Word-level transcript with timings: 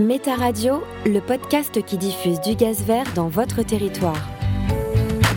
Méta 0.00 0.34
Radio, 0.34 0.82
le 1.06 1.20
podcast 1.20 1.82
qui 1.82 1.96
diffuse 1.96 2.38
du 2.42 2.54
gaz 2.54 2.82
vert 2.82 3.06
dans 3.14 3.28
votre 3.28 3.62
territoire. 3.62 4.28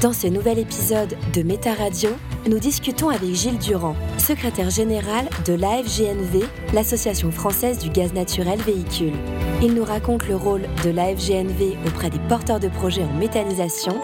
Dans 0.01 0.11
ce 0.11 0.27
nouvel 0.27 0.59
épisode 0.59 1.15
de 1.33 1.43
Méta 1.43 1.73
Radio, 1.73 2.09
nous 2.45 2.59
discutons 2.59 3.07
avec 3.07 3.33
Gilles 3.33 3.57
Durand, 3.57 3.95
secrétaire 4.17 4.69
général 4.69 5.29
de 5.45 5.53
l'AFGNV, 5.53 6.43
l'Association 6.73 7.31
française 7.31 7.79
du 7.79 7.89
gaz 7.89 8.11
naturel 8.11 8.59
véhicule. 8.59 9.13
Il 9.61 9.75
nous 9.75 9.85
raconte 9.85 10.27
le 10.27 10.35
rôle 10.35 10.63
de 10.83 10.89
l'AFGNV 10.89 11.77
auprès 11.87 12.09
des 12.09 12.19
porteurs 12.27 12.59
de 12.59 12.67
projets 12.67 13.03
en 13.03 13.13
méthanisation 13.13 14.03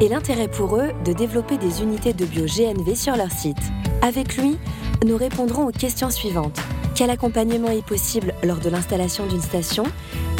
et 0.00 0.08
l'intérêt 0.08 0.48
pour 0.48 0.76
eux 0.76 0.92
de 1.04 1.12
développer 1.14 1.58
des 1.58 1.82
unités 1.82 2.12
de 2.12 2.26
bio-GNV 2.26 2.94
sur 2.94 3.16
leur 3.16 3.32
site. 3.32 3.58
Avec 4.02 4.36
lui, 4.36 4.56
nous 5.04 5.16
répondrons 5.16 5.66
aux 5.66 5.72
questions 5.72 6.10
suivantes. 6.10 6.60
Quel 6.96 7.10
accompagnement 7.10 7.68
est 7.68 7.84
possible 7.84 8.32
lors 8.42 8.56
de 8.56 8.70
l'installation 8.70 9.26
d'une 9.26 9.42
station? 9.42 9.84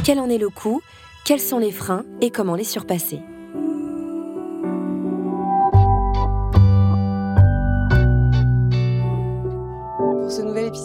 Quel 0.05 0.19
en 0.19 0.30
est 0.30 0.38
le 0.38 0.48
coût? 0.48 0.80
Quels 1.27 1.38
sont 1.38 1.59
les 1.59 1.70
freins? 1.70 2.06
Et 2.23 2.30
comment 2.30 2.55
les 2.55 2.64
surpasser? 2.64 3.20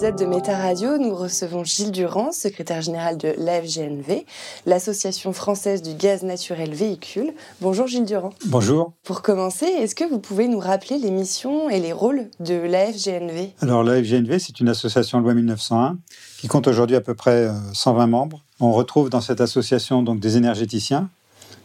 Épisode 0.01 0.17
de 0.17 0.25
Méta 0.25 0.57
Radio, 0.57 0.97
nous 0.97 1.13
recevons 1.13 1.63
Gilles 1.63 1.91
Durand, 1.91 2.31
secrétaire 2.31 2.81
général 2.81 3.19
de 3.19 3.35
l'AFGNV, 3.37 4.25
l'Association 4.65 5.31
française 5.31 5.83
du 5.83 5.93
gaz 5.93 6.23
naturel 6.23 6.73
véhicule. 6.73 7.33
Bonjour 7.61 7.85
Gilles 7.85 8.05
Durand. 8.05 8.31
Bonjour. 8.47 8.93
Pour 9.03 9.21
commencer, 9.21 9.67
est-ce 9.67 9.93
que 9.93 10.03
vous 10.03 10.17
pouvez 10.17 10.47
nous 10.47 10.57
rappeler 10.57 10.97
les 10.97 11.11
missions 11.11 11.69
et 11.69 11.79
les 11.79 11.93
rôles 11.93 12.31
de 12.39 12.55
l'AFGNV 12.55 13.51
Alors 13.61 13.83
l'AFGNV, 13.83 14.39
c'est 14.39 14.59
une 14.59 14.69
association 14.69 15.19
loi 15.19 15.35
1901 15.35 15.99
qui 16.39 16.47
compte 16.47 16.67
aujourd'hui 16.67 16.95
à 16.95 17.01
peu 17.01 17.13
près 17.13 17.49
120 17.73 18.07
membres. 18.07 18.43
On 18.59 18.71
retrouve 18.71 19.11
dans 19.11 19.21
cette 19.21 19.39
association 19.39 20.01
donc 20.01 20.19
des 20.19 20.35
énergéticiens 20.35 21.11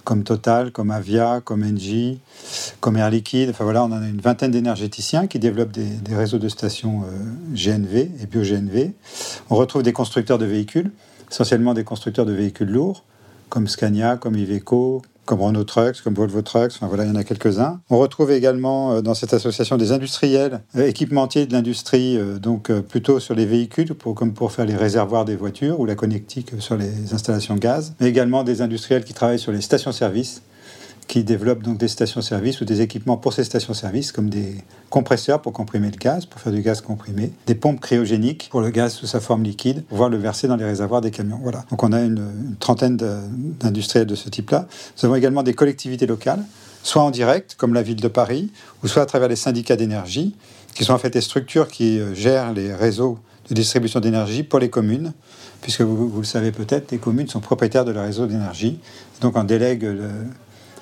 comme 0.07 0.23
Total, 0.23 0.71
comme 0.71 0.93
Avia, 0.93 1.41
comme 1.45 1.65
Engie, 1.65 2.21
comme 2.79 2.97
Air 2.97 3.11
Liquide. 3.11 3.51
Enfin 3.51 3.65
voilà, 3.65 3.83
on 3.83 3.89
en 3.89 4.01
a 4.01 4.07
une 4.07 4.21
vingtaine 4.21 4.53
d'énergéticiens 4.53 5.27
qui 5.27 5.41
développent 5.41 5.73
des, 5.73 6.15
réseaux 6.15 6.39
de 6.39 6.49
stations 6.49 7.03
euh, 7.03 7.55
GNV 7.55 8.09
et 8.23 8.27
bio-GNV. 8.27 8.93
On 9.51 9.57
retrouve 9.57 9.83
des 9.83 9.93
constructeurs 9.93 10.39
de 10.39 10.47
véhicules, 10.47 10.93
essentiellement 11.29 11.75
des 11.75 11.83
constructeurs 11.83 12.25
de 12.25 12.33
véhicules 12.33 12.71
lourds, 12.71 13.03
comme 13.49 13.67
Scania, 13.67 14.17
comme 14.17 14.37
Iveco, 14.37 15.03
comme 15.27 15.43
Renault 15.43 15.65
Trucks, 15.65 16.01
comme 16.03 16.15
Volvo 16.15 16.41
Trucks, 16.41 16.73
il 16.81 16.87
y 16.87 17.11
en 17.11 17.15
a 17.15 17.25
quelques-uns. 17.25 17.81
On 17.91 17.99
retrouve 17.99 18.31
également 18.31 18.93
euh, 18.93 19.01
dans 19.03 19.15
cette 19.15 19.35
association 19.35 19.77
des 19.77 19.93
industriels, 19.93 20.63
euh, 20.77 20.87
équipementiers 20.87 21.47
de 21.47 21.53
l'industrie, 21.53 22.17
euh, 22.17 22.39
donc 22.39 22.73
plutôt 22.83 23.21
sur 23.21 23.35
les 23.35 23.45
véhicules, 23.45 23.93
comme 23.95 24.33
pour 24.33 24.53
faire 24.53 24.65
les 24.65 24.77
réservoirs 24.77 25.25
des 25.25 25.37
voitures 25.37 25.81
ou 25.81 25.87
la 25.87 25.97
connectique 25.97 26.53
sur 26.61 26.77
les 26.77 27.13
installations 27.13 27.57
gaz, 27.57 27.95
mais 28.01 28.09
également 28.09 28.45
des 28.45 28.63
industriels 28.63 29.05
qui 29.05 29.13
travaillent 29.13 29.39
sur 29.39 29.53
les 29.53 29.61
stations-service, 29.61 30.43
qui 31.07 31.23
développent 31.23 31.63
donc 31.63 31.79
des 31.79 31.89
stations-service 31.89 32.61
ou 32.61 32.65
des 32.65 32.81
équipements 32.81 33.17
pour 33.17 33.33
ces 33.33 33.45
stations-service, 33.45 34.11
comme 34.13 34.29
des 34.29 34.57
compresseurs 34.91 35.41
pour 35.41 35.53
comprimer 35.53 35.91
le 35.91 35.97
gaz, 35.97 36.27
pour 36.27 36.41
faire 36.41 36.53
du 36.53 36.63
gaz 36.63 36.81
comprimé, 36.81 37.33
des 37.47 37.55
pompes 37.55 37.81
cryogéniques 37.81 38.49
pour 38.51 38.61
le 38.61 38.71
gaz 38.71 38.95
sous 38.95 39.07
sa 39.07 39.21
forme 39.21 39.45
liquide, 39.45 39.83
pour 39.83 39.91
pouvoir 39.91 40.09
le 40.09 40.17
verser 40.17 40.49
dans 40.49 40.57
les 40.57 40.65
réservoirs 40.65 41.01
des 41.01 41.13
camions. 41.13 41.39
Voilà. 41.43 41.65
Donc 41.71 41.83
on 41.83 41.93
a 41.93 42.01
une, 42.01 42.57
trentaine 42.59 42.97
d'industriels 42.97 44.07
de 44.07 44.15
ce 44.15 44.29
type-là. 44.29 44.67
Nous 44.97 45.07
avons 45.07 45.15
également 45.15 45.43
des 45.43 45.55
collectivités 45.55 46.07
locales, 46.07 46.43
soit 46.83 47.03
en 47.03 47.11
direct, 47.11 47.55
comme 47.57 47.75
la 47.75 47.83
ville 47.83 48.01
de 48.01 48.09
Paris, 48.09 48.51
ou 48.83 48.89
soit 48.89 49.03
à 49.03 49.07
travers 49.07 49.29
les 49.29 49.37
syndicats 49.37 49.77
d'énergie, 49.77 50.35
qui 50.75 50.85
sont 50.85 50.93
en 50.93 50.99
fait 50.99 51.11
des 51.11 51.21
structures 51.21 51.69
qui 51.69 52.01
gèrent 52.15 52.53
les 52.53 52.75
réseaux 52.75 53.19
de 53.49 53.55
distribution 53.55 54.01
d'énergie 54.01 54.43
pour 54.43 54.59
les 54.59 54.71
communes, 54.71 55.13
puisque 55.63 55.83
vous, 55.83 56.09
vous, 56.09 56.19
le 56.19 56.27
savez 56.27 56.51
peut-être, 56.51 56.91
les 56.91 56.99
communes 56.99 57.29
sont 57.29 57.41
propriétaires 57.41 57.85
de 57.85 57.93
leur 57.93 58.05
réseau 58.05 58.27
d'énergie, 58.27 58.81
donc 59.21 59.37
on 59.37 59.45
délègue 59.45 59.85
le, 59.85 60.11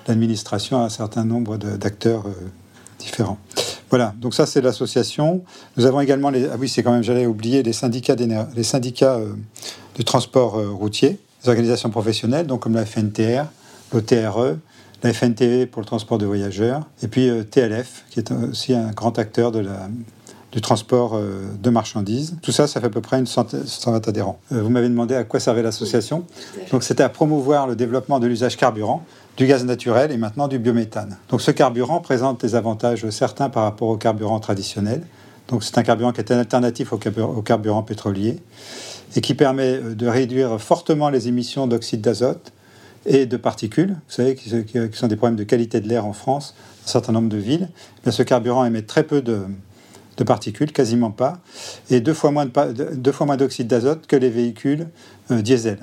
l'administration 0.07 0.83
à 0.83 0.85
un 0.85 0.89
certain 0.89 1.25
nombre 1.25 1.57
d'acteurs 1.57 2.27
euh, 2.27 2.33
différents. 2.99 3.39
Voilà, 3.91 4.15
donc 4.21 4.35
ça 4.35 4.47
c'est 4.47 4.61
l'association. 4.61 5.45
Nous 5.77 5.87
avons 5.87 6.01
également 6.01 6.31
les, 6.31 6.47
ah 6.47 6.57
oui 6.59 6.69
c'est 6.69 6.83
quand 6.83 6.93
même 6.93 7.05
j'allais 7.05 7.27
oublier 7.27 7.63
les 7.63 7.73
syndicats 7.73 8.17
les 8.17 8.63
syndicats 8.65 9.15
euh, 9.15 9.35
de 9.97 10.03
transport 10.03 10.59
euh, 10.59 10.71
routier, 10.71 11.21
les 11.43 11.49
organisations 11.49 11.91
professionnelles 11.91 12.47
donc 12.47 12.61
comme 12.61 12.75
la 12.75 12.87
FNTR, 12.87 13.45
l'OTRE, 13.93 14.57
la 15.03 15.13
FNTV 15.13 15.67
pour 15.67 15.81
le 15.81 15.87
transport 15.87 16.19
de 16.19 16.27
voyageurs 16.27 16.83
et 17.03 17.09
puis 17.09 17.29
euh, 17.29 17.45
TLF 17.45 18.05
qui 18.11 18.19
est 18.19 18.33
aussi 18.33 18.75
un 18.75 18.91
grand 18.91 19.19
acteur 19.19 19.53
de 19.53 19.61
la 19.61 19.89
du 20.51 20.61
transport 20.61 21.19
de 21.19 21.69
marchandises. 21.69 22.37
Tout 22.41 22.53
ça, 22.53 22.69
ça 22.69 22.81
fait 22.81 22.87
à 22.87 22.91
peu 22.91 23.01
près 23.01 23.19
une 23.19 23.27
centaine, 23.27 23.67
120 23.67 24.07
adhérents. 24.07 24.39
Vous 24.53 24.69
m'avez 24.69 24.89
demandé 24.89 25.17
à 25.17 25.25
quoi 25.25 25.41
servait 25.41 25.65
l'association. 25.65 26.27
Donc 26.71 26.85
c'était 26.85 27.03
à 27.03 27.09
promouvoir 27.09 27.67
le 27.67 27.75
développement 27.75 28.21
de 28.21 28.29
l'usage 28.29 28.57
carburant 28.57 29.05
du 29.37 29.47
gaz 29.47 29.65
naturel 29.65 30.13
et 30.13 30.17
maintenant 30.17 30.49
du 30.49 30.59
biométhane. 30.59 31.17
Donc 31.29 31.41
ce 31.41 31.51
carburant 31.51 32.01
présente 32.01 32.41
des 32.41 32.55
avantages 32.55 33.09
certains 33.11 33.49
par 33.49 33.65
rapport 33.65 33.89
au 33.89 33.97
carburant 33.97 34.41
traditionnel. 34.41 35.03
Donc 35.49 35.65
c'est 35.65 35.77
un 35.79 35.83
carburant 35.83 36.13
qui 36.13 36.21
est 36.21 36.33
un 36.33 36.39
alternatif 36.39 36.93
au 36.93 36.99
carburant, 37.43 37.83
pétrolier 37.83 38.39
et 39.17 39.21
qui 39.21 39.35
permet 39.35 39.75
euh, 39.75 39.95
de 39.95 40.07
réduire 40.07 40.61
fortement 40.61 41.11
les 41.11 41.29
émissions 41.29 41.67
d'oxyde 41.67 42.01
d'azote 42.01 42.53
et 43.07 43.27
de 43.27 43.37
particules, 43.37 43.91
vous 43.91 44.15
savez, 44.15 44.35
qui, 44.35 44.49
sont 44.93 45.07
des 45.09 45.17
problèmes 45.17 45.37
de 45.37 45.45
qualité 45.45 45.81
de 45.81 45.89
l'air 45.89 46.07
en 46.07 46.15
France, 46.15 46.55
un 46.87 46.89
certain 46.89 47.13
nombre 47.13 47.29
de 47.29 47.37
villes. 47.37 47.69
Bien, 48.03 48.13
ce 48.13 48.23
carburant 48.23 48.65
émet 48.65 48.81
très 48.81 49.03
peu 49.03 49.21
de, 49.21 49.45
particules, 50.25 50.73
quasiment 50.73 51.11
pas, 51.11 51.39
et 51.91 52.01
deux 52.01 52.15
fois 52.15 52.31
moins, 52.31 52.47
de, 52.47 52.95
deux 52.95 53.13
fois 53.13 53.27
moins 53.27 53.37
d'oxyde 53.37 53.67
d'azote 53.67 54.07
que 54.07 54.17
les 54.17 54.31
véhicules 54.31 54.89
euh, 55.31 55.43
diesel. 55.43 55.81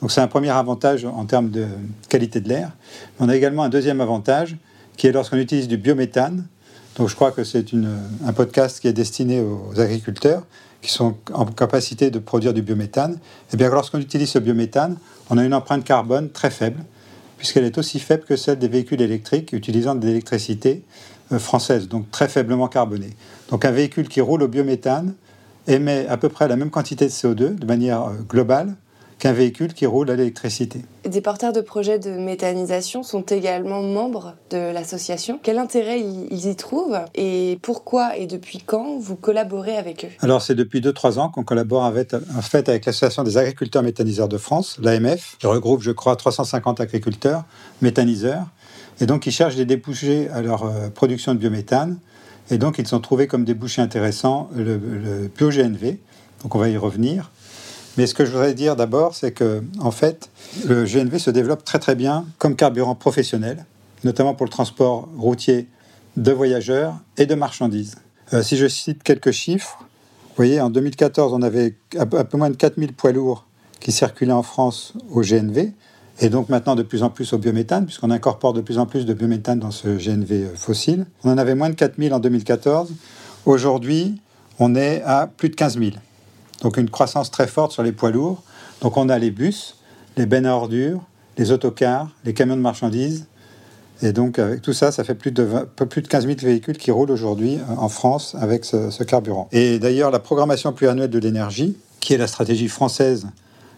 Donc 0.00 0.10
c'est 0.10 0.20
un 0.20 0.28
premier 0.28 0.50
avantage 0.50 1.04
en 1.04 1.24
termes 1.26 1.50
de 1.50 1.66
qualité 2.08 2.40
de 2.40 2.48
l'air. 2.48 2.70
On 3.18 3.28
a 3.28 3.36
également 3.36 3.62
un 3.62 3.68
deuxième 3.68 4.00
avantage 4.00 4.56
qui 4.96 5.06
est 5.06 5.12
lorsqu'on 5.12 5.36
utilise 5.36 5.68
du 5.68 5.76
biométhane. 5.76 6.46
Donc 6.96 7.08
je 7.08 7.14
crois 7.14 7.32
que 7.32 7.44
c'est 7.44 7.66
un 8.26 8.32
podcast 8.32 8.80
qui 8.80 8.88
est 8.88 8.92
destiné 8.92 9.40
aux 9.40 9.78
agriculteurs 9.80 10.42
qui 10.82 10.90
sont 10.90 11.16
en 11.32 11.44
capacité 11.44 12.10
de 12.10 12.18
produire 12.18 12.54
du 12.54 12.62
biométhane. 12.62 13.12
Et 13.12 13.54
eh 13.54 13.56
bien 13.56 13.68
lorsqu'on 13.68 13.98
utilise 13.98 14.30
ce 14.30 14.38
biométhane, 14.38 14.96
on 15.28 15.38
a 15.38 15.44
une 15.44 15.54
empreinte 15.54 15.84
carbone 15.84 16.30
très 16.30 16.50
faible, 16.50 16.82
puisqu'elle 17.36 17.64
est 17.64 17.78
aussi 17.78 18.00
faible 18.00 18.24
que 18.24 18.36
celle 18.36 18.58
des 18.58 18.68
véhicules 18.68 19.00
électriques 19.00 19.52
utilisant 19.52 19.94
de 19.94 20.06
l'électricité 20.06 20.82
euh, 21.32 21.38
française, 21.38 21.88
donc 21.88 22.10
très 22.10 22.28
faiblement 22.28 22.68
carbonée. 22.68 23.10
Donc 23.50 23.64
un 23.64 23.70
véhicule 23.70 24.08
qui 24.08 24.20
roule 24.20 24.42
au 24.42 24.48
biométhane 24.48 25.14
émet 25.66 26.06
à 26.08 26.16
peu 26.16 26.28
près 26.28 26.48
la 26.48 26.56
même 26.56 26.70
quantité 26.70 27.06
de 27.06 27.10
CO2 27.10 27.54
de 27.56 27.66
manière 27.66 28.04
euh, 28.04 28.14
globale 28.28 28.74
qu'un 29.20 29.32
véhicule 29.32 29.72
qui 29.72 29.86
roule 29.86 30.10
à 30.10 30.16
l'électricité. 30.16 30.82
Des 31.04 31.20
porteurs 31.20 31.52
de 31.52 31.60
projets 31.60 31.98
de 31.98 32.10
méthanisation 32.10 33.02
sont 33.02 33.22
également 33.22 33.82
membres 33.82 34.34
de 34.50 34.72
l'association. 34.72 35.38
Quel 35.42 35.58
intérêt 35.58 36.00
ils 36.00 36.48
y 36.48 36.56
trouvent 36.56 36.98
et 37.14 37.58
pourquoi 37.62 38.16
et 38.16 38.26
depuis 38.26 38.58
quand 38.64 38.98
vous 38.98 39.14
collaborez 39.16 39.76
avec 39.76 40.04
eux? 40.04 40.08
Alors 40.20 40.42
c'est 40.42 40.56
depuis 40.56 40.80
2-3 40.80 41.18
ans 41.18 41.28
qu'on 41.28 41.44
collabore 41.44 41.84
avec, 41.84 42.14
en 42.14 42.42
fait 42.42 42.68
avec 42.68 42.86
l'association 42.86 43.22
des 43.22 43.36
agriculteurs 43.36 43.82
méthaniseurs 43.82 44.28
de 44.28 44.38
France, 44.38 44.78
l'AMF, 44.82 45.36
qui 45.38 45.46
regroupe 45.46 45.82
je 45.82 45.92
crois 45.92 46.16
350 46.16 46.80
agriculteurs 46.80 47.44
méthaniseurs 47.82 48.46
et 49.00 49.06
donc 49.06 49.26
ils 49.26 49.32
cherchent 49.32 49.56
des 49.56 49.66
débouchés 49.66 50.28
à 50.30 50.42
leur 50.42 50.64
euh, 50.64 50.88
production 50.88 51.34
de 51.34 51.38
biométhane 51.38 51.98
et 52.50 52.58
donc, 52.58 52.78
ils 52.78 52.94
ont 52.94 53.00
trouvé 53.00 53.28
comme 53.28 53.44
débouché 53.44 53.80
intéressant 53.80 54.50
le, 54.54 54.76
le 54.76 55.30
bio-GNV. 55.36 55.98
Donc, 56.42 56.54
on 56.54 56.58
va 56.58 56.68
y 56.68 56.76
revenir. 56.76 57.30
Mais 57.96 58.06
ce 58.06 58.14
que 58.14 58.24
je 58.24 58.30
voudrais 58.30 58.54
dire 58.54 58.76
d'abord, 58.76 59.14
c'est 59.14 59.32
que, 59.32 59.62
en 59.80 59.90
fait, 59.90 60.30
le 60.66 60.84
GNV 60.84 61.18
se 61.18 61.30
développe 61.30 61.64
très 61.64 61.78
très 61.78 61.94
bien 61.94 62.24
comme 62.38 62.56
carburant 62.56 62.94
professionnel, 62.94 63.66
notamment 64.04 64.34
pour 64.34 64.46
le 64.46 64.50
transport 64.50 65.08
routier 65.18 65.68
de 66.16 66.32
voyageurs 66.32 66.94
et 67.16 67.26
de 67.26 67.34
marchandises. 67.34 67.96
Euh, 68.32 68.42
si 68.42 68.56
je 68.56 68.68
cite 68.68 69.02
quelques 69.02 69.32
chiffres, 69.32 69.78
vous 69.80 70.36
voyez, 70.36 70.60
en 70.60 70.70
2014, 70.70 71.32
on 71.32 71.42
avait 71.42 71.76
un 71.98 72.06
peu 72.06 72.36
moins 72.36 72.50
de 72.50 72.56
4000 72.56 72.92
poids 72.92 73.12
lourds 73.12 73.46
qui 73.80 73.92
circulaient 73.92 74.32
en 74.32 74.42
France 74.42 74.94
au 75.10 75.22
GNV, 75.22 75.72
et 76.20 76.28
donc 76.28 76.48
maintenant 76.48 76.74
de 76.74 76.82
plus 76.82 77.02
en 77.02 77.10
plus 77.10 77.32
au 77.32 77.38
biométhane, 77.38 77.86
puisqu'on 77.86 78.10
incorpore 78.10 78.52
de 78.52 78.60
plus 78.60 78.78
en 78.78 78.86
plus 78.86 79.06
de 79.06 79.14
biométhane 79.14 79.58
dans 79.58 79.70
ce 79.70 79.88
GNV 79.88 80.32
euh, 80.32 80.54
fossile. 80.54 81.06
On 81.24 81.30
en 81.30 81.38
avait 81.38 81.54
moins 81.54 81.70
de 81.70 81.74
4000 81.74 82.14
en 82.14 82.20
2014. 82.20 82.92
Aujourd'hui, 83.46 84.20
on 84.58 84.74
est 84.74 85.02
à 85.02 85.26
plus 85.26 85.48
de 85.48 85.56
15 85.56 85.78
000. 85.78 85.92
Donc 86.60 86.76
une 86.76 86.90
croissance 86.90 87.30
très 87.30 87.46
forte 87.46 87.72
sur 87.72 87.82
les 87.82 87.92
poids 87.92 88.10
lourds. 88.10 88.42
Donc 88.80 88.96
on 88.96 89.08
a 89.08 89.18
les 89.18 89.30
bus, 89.30 89.76
les 90.16 90.26
bennes 90.26 90.46
à 90.46 90.54
ordures, 90.54 91.00
les 91.38 91.52
autocars, 91.52 92.08
les 92.24 92.34
camions 92.34 92.56
de 92.56 92.60
marchandises. 92.60 93.26
Et 94.02 94.12
donc, 94.12 94.38
avec 94.38 94.62
tout 94.62 94.72
ça, 94.72 94.92
ça 94.92 95.04
fait 95.04 95.14
plus 95.14 95.30
de, 95.30 95.46
plus 95.88 96.00
de 96.00 96.08
15 96.08 96.26
000 96.26 96.38
véhicules 96.40 96.78
qui 96.78 96.90
roulent 96.90 97.10
aujourd'hui 97.10 97.56
euh, 97.56 97.74
en 97.76 97.88
France 97.88 98.34
avec 98.40 98.64
ce, 98.64 99.02
carburant. 99.02 99.48
Et 99.52 99.78
d'ailleurs, 99.78 100.10
la 100.10 100.20
programmation 100.20 100.72
pluriannuelle 100.72 101.10
de 101.10 101.18
l'énergie, 101.18 101.76
qui 102.00 102.14
est 102.14 102.18
la 102.18 102.26
stratégie 102.26 102.68
française 102.68 103.26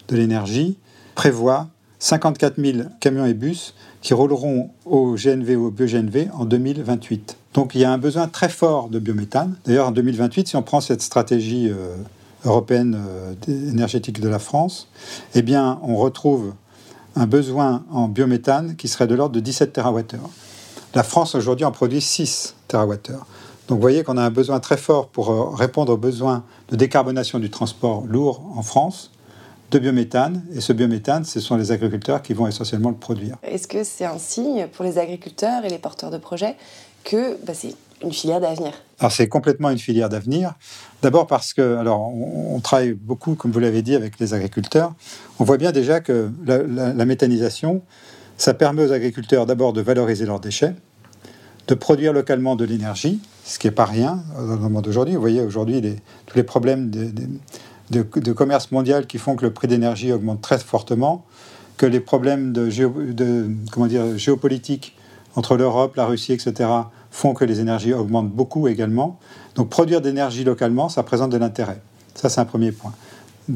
de 0.09 0.17
l'énergie, 0.17 0.79
prévoit 1.17 1.69
54 1.99 2.61
000 2.61 2.79
camions 3.01 3.27
et 3.27 3.35
bus 3.35 3.75
qui 4.01 4.15
rouleront 4.15 4.71
au 4.85 5.15
GNV 5.15 5.57
ou 5.57 5.67
au 5.67 5.71
bio-GNV 5.71 6.29
en 6.35 6.45
2028. 6.45 7.37
Donc 7.55 7.75
il 7.75 7.81
y 7.81 7.85
a 7.85 7.93
un 7.93 7.99
besoin 7.99 8.29
très 8.29 8.49
fort 8.49 8.89
de 8.89 8.99
biométhane. 8.99 9.57
D'ailleurs, 9.65 9.89
en 9.89 9.93
2028, 9.93 10.49
si 10.49 10.57
on 10.57 10.63
prend 10.63 10.81
cette 10.81 11.03
stratégie 11.03 11.69
euh, 11.69 11.95
européenne 12.45 13.01
euh, 13.09 13.35
énergétique 13.47 14.21
de 14.21 14.29
la 14.29 14.39
France, 14.39 14.89
eh 15.35 15.43
bien, 15.43 15.79
on 15.83 15.97
retrouve 15.97 16.55
un 17.17 17.27
besoin 17.27 17.85
en 17.91 18.09
biométhane 18.09 18.77
qui 18.77 18.89
serait 18.89 19.07
de 19.07 19.15
l'ordre 19.15 19.35
de 19.35 19.41
17 19.41 19.73
TWh. 19.73 20.19
La 20.95 21.03
France 21.03 21.35
aujourd'hui 21.35 21.65
en 21.65 21.73
produit 21.73 22.01
6 22.01 22.55
TWh. 22.69 23.13
Donc 23.69 23.79
vous 23.79 23.81
voyez 23.81 24.03
qu'on 24.03 24.17
a 24.17 24.23
un 24.23 24.31
besoin 24.31 24.61
très 24.61 24.77
fort 24.77 25.09
pour 25.09 25.31
euh, 25.31 25.51
répondre 25.51 25.93
aux 25.93 25.97
besoins 25.97 26.45
de 26.69 26.77
décarbonation 26.77 27.39
du 27.39 27.51
transport 27.51 28.05
lourd 28.07 28.43
en 28.57 28.63
France 28.63 29.11
de 29.71 29.79
biométhane. 29.79 30.45
Et 30.55 30.61
ce 30.61 30.73
biométhane, 30.73 31.25
ce 31.25 31.41
sont 31.41 31.57
les 31.57 31.73
agriculteurs 31.73 32.23
qui 32.23 32.35
vont 32.35 32.47
essentiellement 32.47 32.91
le 32.91 32.97
produire. 32.97 33.37
Est-ce 33.43 33.67
que 33.67 33.85
c'est 33.85 34.05
un 34.05 34.19
signe 34.19 34.67
pour 34.73 34.85
les 34.85 34.99
agriculteurs 34.99 35.65
et 35.65 35.71
les 35.71 35.79
porteurs 35.79 36.11
de 36.11 36.19
projets 36.19 36.57
que 37.05 37.39
bah, 37.45 37.55
c'est 37.55 37.75
une 38.03 38.13
filière 38.13 38.41
d'avenir 38.41 38.73
c'est 39.11 39.29
complètement 39.29 39.71
une 39.71 39.79
filière 39.79 40.09
d'avenir. 40.09 40.55
D'abord 41.03 41.27
parce 41.27 41.53
que, 41.53 41.77
alors 41.77 42.01
on, 42.01 42.61
travaille 42.61 42.93
beaucoup, 42.93 43.35
comme 43.35 43.51
vous 43.51 43.59
l'avez 43.59 43.83
dit, 43.83 43.95
avec 43.95 44.19
les 44.19 44.35
agriculteurs. 44.35 44.95
On 45.39 45.45
voit 45.45 45.57
bien 45.57 45.73
déjà 45.73 46.01
que 46.01 46.31
la, 46.47 47.05
méthanisation, 47.05 47.83
ça 48.37 48.55
permet 48.55 48.85
aux 48.85 48.93
agriculteurs 48.93 49.47
d'abord 49.47 49.73
de 49.73 49.81
valoriser 49.81 50.27
leurs 50.27 50.41
déchets, 50.41 50.75
de 51.69 51.75
produire 51.75 52.13
localement 52.13 52.57
de 52.57 52.65
l'énergie, 52.65 53.21
ce 53.45 53.59
qui 53.59 53.67
n'est 53.67 53.73
pas 53.73 53.85
rien 53.85 54.23
dans 54.37 54.57
le 54.57 54.69
monde 54.69 54.85
d'aujourd'hui. 54.85 55.15
Vous 55.15 55.21
voyez 55.21 55.41
aujourd'hui 55.41 55.83
tous 56.27 56.37
les 56.37 56.45
problèmes 56.45 56.91
de, 56.91 58.33
commerce 58.33 58.71
mondial 58.71 59.07
qui 59.07 59.19
font 59.19 59.37
que 59.37 59.45
le 59.45 59.53
prix 59.53 59.69
d'énergie 59.69 60.13
augmente 60.13 60.41
très 60.41 60.59
fortement, 60.59 61.25
que 61.77 61.87
les 61.87 62.01
problèmes 62.01 62.53
de, 62.53 62.69
de 63.13 63.51
comment 63.73 63.87
dire, 63.87 64.17
géopolitique 64.17 64.97
entre 65.35 65.57
l'Europe, 65.57 65.97
la 65.97 66.05
Russie, 66.05 66.33
etc., 66.35 66.69
font 67.13 67.35
que 67.35 67.45
les 67.45 67.61
énergies 67.61 67.93
augmentent 67.93 68.31
beaucoup 68.31 68.67
également. 68.67 69.21
Donc 69.55 69.69
produire 69.69 70.01
d'énergie 70.01 70.43
localement, 70.43 70.89
ça 70.89 71.05
présente 71.05 71.31
de 71.31 71.37
l'intérêt. 71.37 71.81
Ça, 72.15 72.29
c'est 72.29 72.41
un 72.41 72.45
premier 72.45 72.73
point. 72.73 72.93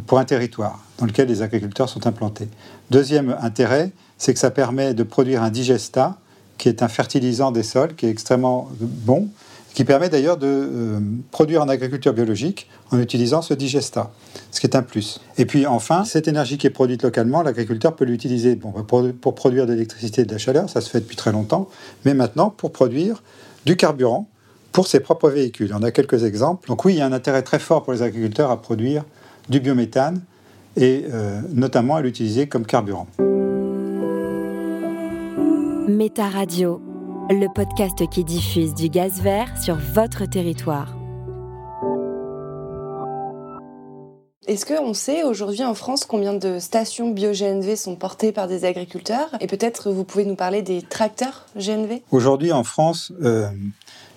Pour 0.06 0.18
un 0.18 0.24
territoire 0.24 0.84
dans 0.98 1.06
lequel 1.06 1.28
les 1.28 1.42
agriculteurs 1.42 1.88
sont 1.88 2.06
implantés. 2.06 2.48
Deuxième 2.90 3.36
intérêt, 3.40 3.92
c'est 4.18 4.32
que 4.34 4.38
ça 4.38 4.50
permet 4.50 4.94
de 4.94 5.02
produire 5.02 5.42
un 5.42 5.50
digesta, 5.50 6.18
qui 6.58 6.68
est 6.68 6.82
un 6.82 6.88
fertilisant 6.88 7.50
des 7.50 7.62
sols, 7.62 7.94
qui 7.94 8.06
est 8.06 8.10
extrêmement 8.10 8.68
bon, 8.80 9.28
qui 9.76 9.84
permet 9.84 10.08
d'ailleurs 10.08 10.38
de 10.38 10.46
euh, 10.46 11.00
produire 11.30 11.62
en 11.62 11.68
agriculture 11.68 12.14
biologique 12.14 12.66
en 12.92 12.98
utilisant 12.98 13.42
ce 13.42 13.52
digesta, 13.52 14.10
ce 14.50 14.58
qui 14.58 14.66
est 14.66 14.74
un 14.74 14.82
plus. 14.82 15.20
Et 15.36 15.44
puis 15.44 15.66
enfin, 15.66 16.06
cette 16.06 16.28
énergie 16.28 16.56
qui 16.56 16.66
est 16.66 16.70
produite 16.70 17.02
localement, 17.02 17.42
l'agriculteur 17.42 17.94
peut 17.94 18.06
l'utiliser 18.06 18.56
pour, 18.56 18.72
produire 19.34 19.66
de 19.66 19.74
l'électricité 19.74 20.22
et 20.22 20.24
de 20.24 20.32
la 20.32 20.38
chaleur, 20.38 20.70
ça 20.70 20.80
se 20.80 20.88
fait 20.88 21.00
depuis 21.00 21.16
très 21.16 21.30
longtemps, 21.30 21.68
mais 22.06 22.14
maintenant 22.14 22.48
pour 22.48 22.72
produire 22.72 23.22
du 23.66 23.76
carburant 23.76 24.30
pour 24.72 24.86
ses 24.86 25.00
propres 25.00 25.28
véhicules. 25.28 25.70
On 25.74 25.82
a 25.82 25.90
quelques 25.90 26.24
exemples. 26.24 26.68
Donc 26.68 26.86
oui, 26.86 26.94
il 26.94 26.96
y 26.96 27.02
a 27.02 27.06
un 27.06 27.12
intérêt 27.12 27.42
très 27.42 27.58
fort 27.58 27.82
pour 27.82 27.92
les 27.92 28.00
agriculteurs 28.00 28.50
à 28.50 28.62
produire 28.62 29.04
du 29.50 29.60
biométhane 29.60 30.22
et 30.78 31.04
euh, 31.12 31.42
notamment 31.52 31.96
à 31.96 32.00
l'utiliser 32.00 32.46
comme 32.46 32.64
carburant. 32.64 33.08
Méta 35.86 36.30
Radio 36.30 36.80
le 37.34 37.48
podcast 37.48 38.08
qui 38.08 38.24
diffuse 38.24 38.74
du 38.74 38.88
gaz 38.88 39.20
vert 39.20 39.60
sur 39.60 39.76
votre 39.76 40.26
territoire. 40.26 40.95
Est-ce 44.46 44.64
qu'on 44.64 44.94
sait 44.94 45.24
aujourd'hui 45.24 45.64
en 45.64 45.74
France 45.74 46.04
combien 46.04 46.32
de 46.32 46.60
stations 46.60 47.10
bio-GNV 47.10 47.74
sont 47.74 47.96
portées 47.96 48.30
par 48.30 48.46
des 48.46 48.64
agriculteurs? 48.64 49.28
Et 49.40 49.48
peut-être 49.48 49.90
vous 49.90 50.04
pouvez 50.04 50.24
nous 50.24 50.36
parler 50.36 50.62
des 50.62 50.82
tracteurs 50.82 51.46
GNV 51.56 52.02
Aujourd'hui 52.12 52.52
en 52.52 52.62
France, 52.62 53.12
euh, 53.24 53.48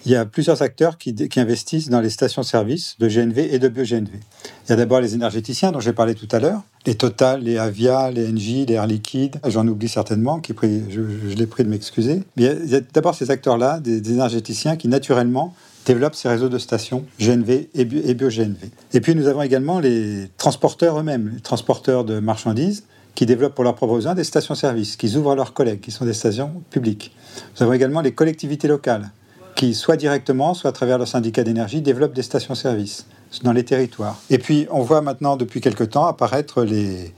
il 0.05 0.11
y 0.11 0.15
a 0.15 0.25
plusieurs 0.25 0.61
acteurs 0.61 0.99
qui, 0.99 1.15
investissent 1.37 1.89
dans 1.89 1.99
les 1.99 2.11
stations-service 2.11 2.95
de 2.99 3.07
GNV 3.07 3.53
et 3.53 3.57
de 3.57 3.67
bio-GNV. 3.69 4.11
Il 4.13 4.69
y 4.69 4.71
a 4.71 4.75
d'abord 4.75 5.01
les 5.01 5.15
énergéticiens 5.15 5.71
dont 5.71 5.79
j'ai 5.79 5.93
parlé 5.93 6.13
tout 6.13 6.27
à 6.31 6.39
l'heure, 6.39 6.61
les 6.85 6.93
Total, 6.93 7.41
les 7.41 7.57
Avia, 7.57 8.11
les 8.11 8.29
Engie, 8.29 8.67
les 8.67 8.75
Air 8.75 8.85
Liquide, 8.85 9.39
j'en 9.47 9.67
oublie 9.67 9.89
certainement, 9.89 10.39
qui 10.39 10.53
je, 10.61 11.35
l'ai 11.35 11.47
pris 11.47 11.63
de 11.63 11.69
m'excuser. 11.69 12.21
il 12.37 12.43
y 12.43 12.75
a, 12.75 12.81
d'abord 12.81 13.15
ces 13.15 13.31
acteurs-là, 13.31 13.79
des, 13.79 14.11
énergéticiens 14.11 14.75
qui 14.75 14.89
naturellement 14.89 15.55
développent 15.85 16.15
ces 16.15 16.29
réseaux 16.29 16.49
de 16.49 16.57
stations 16.57 17.05
GNV 17.19 17.69
et 17.73 17.85
bio-GNV. 17.85 18.69
Et 18.93 19.01
puis 19.01 19.15
nous 19.15 19.27
avons 19.27 19.41
également 19.41 19.79
les 19.79 20.29
transporteurs 20.37 20.99
eux-mêmes, 20.99 21.31
les 21.35 21.41
transporteurs 21.41 22.03
de 22.03 22.19
marchandises, 22.19 22.83
qui 23.15 23.25
développent 23.25 23.55
pour 23.55 23.63
leurs 23.63 23.75
propres 23.75 23.95
besoins 23.95 24.15
des 24.15 24.23
stations-service, 24.23 24.95
qui 24.95 25.15
ouvrent 25.17 25.31
à 25.31 25.35
leurs 25.35 25.53
collègues, 25.53 25.81
qui 25.81 25.91
sont 25.91 26.05
des 26.05 26.13
stations 26.13 26.51
publiques. 26.69 27.13
Nous 27.55 27.63
avons 27.63 27.73
également 27.73 28.01
les 28.01 28.13
collectivités 28.13 28.67
locales, 28.67 29.11
qui, 29.55 29.73
soit 29.73 29.97
directement, 29.97 30.53
soit 30.53 30.69
à 30.69 30.73
travers 30.73 30.97
le 30.97 31.05
syndicat 31.05 31.43
d'énergie, 31.43 31.81
développent 31.81 32.13
des 32.13 32.23
stations-service 32.23 33.07
dans 33.43 33.51
les 33.51 33.65
territoires. 33.65 34.17
Et 34.29 34.37
puis, 34.37 34.67
on 34.71 34.81
voit 34.83 35.01
maintenant, 35.01 35.35
depuis 35.35 35.59
quelque 35.59 35.83
temps, 35.83 36.05
apparaître 36.05 36.63
les 36.63 37.13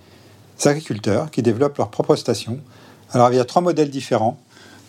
agriculteurs 0.66 1.30
qui 1.30 1.42
développent 1.42 1.78
leurs 1.78 1.92
propres 1.92 2.16
stations. 2.16 2.60
Alors, 3.12 3.32
il 3.32 3.36
y 3.36 3.40
a 3.40 3.46
trois 3.46 3.62
modèles 3.62 3.90
différents. 3.90 4.40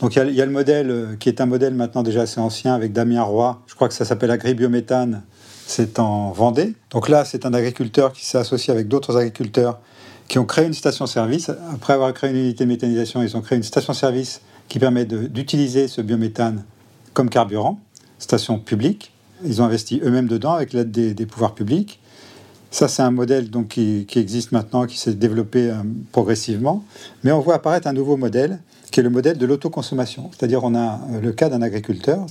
Donc, 0.03 0.17
il 0.17 0.35
y, 0.35 0.43
a, 0.43 0.47
le 0.47 0.51
modèle 0.51 0.91
euh, 0.91 1.17
qui 1.17 1.29
est 1.29 1.41
un 1.41 1.47
modèle 1.47 1.75
maintenant 1.75 2.03
déjà 2.03 2.23
assez 2.23 2.41
ancien 2.41 2.75
avec 2.75 2.93
Damien 2.93 3.23
Roy. 3.23 3.63
Je 3.69 3.77
crois 3.77 3.87
que 3.87 3.95
ça 3.95 4.05
s'appelle 4.05 4.33
Agribiométhane. 4.33 5.23
C'est 5.65 6.01
en 6.01 6.33
Vendée. 6.33 6.75
Donc 6.91 7.09
là, 7.09 7.25
c'est 7.25 7.47
un 7.47 7.55
agriculteur 7.55 8.13
qui 8.13 8.27
s'est 8.27 8.37
associé 8.37 8.73
avec 8.73 8.89
d'autres 8.89 9.17
agriculteurs 9.17 9.79
qui 10.27 10.41
ont 10.41 10.45
créé 10.45 10.67
une 10.67 10.75
station-service. 10.75 11.53
Après 11.73 11.93
avoir 11.93 12.13
créé 12.15 12.31
une 12.31 12.37
unité 12.37 12.65
de 12.65 12.69
méthanisation, 12.69 13.23
ils 13.23 13.37
ont 13.37 13.43
créé 13.43 13.57
une 13.57 13.63
station-service 13.63 14.41
qui 14.69 14.81
permet 14.81 15.05
d'utiliser 15.05 15.87
ce 15.87 16.01
biométhane 16.01 16.65
comme 17.13 17.31
carburant, 17.31 17.79
station 18.19 18.59
publique. 18.59 19.13
Ils 19.45 19.63
ont 19.63 19.67
investi 19.67 20.01
eux-mêmes 20.03 20.27
dedans 20.27 20.53
avec 20.53 20.73
l'aide 20.73 20.91
des, 20.91 21.27
pouvoirs 21.27 21.55
publics. 21.55 22.01
Ça, 22.71 22.89
c'est 22.89 23.03
un 23.03 23.11
modèle 23.11 23.51
donc, 23.51 23.69
qui, 23.69 24.07
existe 24.17 24.51
maintenant, 24.51 24.87
qui 24.87 24.99
s'est 24.99 25.15
développé 25.15 25.71
euh, 25.71 25.75
progressivement. 26.11 26.83
Mais 27.23 27.31
on 27.31 27.41
voit 27.41 27.55
apparaître 27.55 27.87
un 27.87 27.93
nouveau 27.93 28.17
modèle, 28.17 28.61
qui 28.93 29.01
est 29.01 29.03
le 29.03 29.11
modèle 29.11 29.39
de 29.39 29.47
l'autoconsommation. 29.47 30.31
C'est-à-dire, 30.31 30.63
on 30.63 30.77
a 30.77 31.01
euh, 31.11 31.21
le 31.21 31.33
cas 31.33 31.49
d'un 31.49 31.63
agriculteur. 31.63 32.27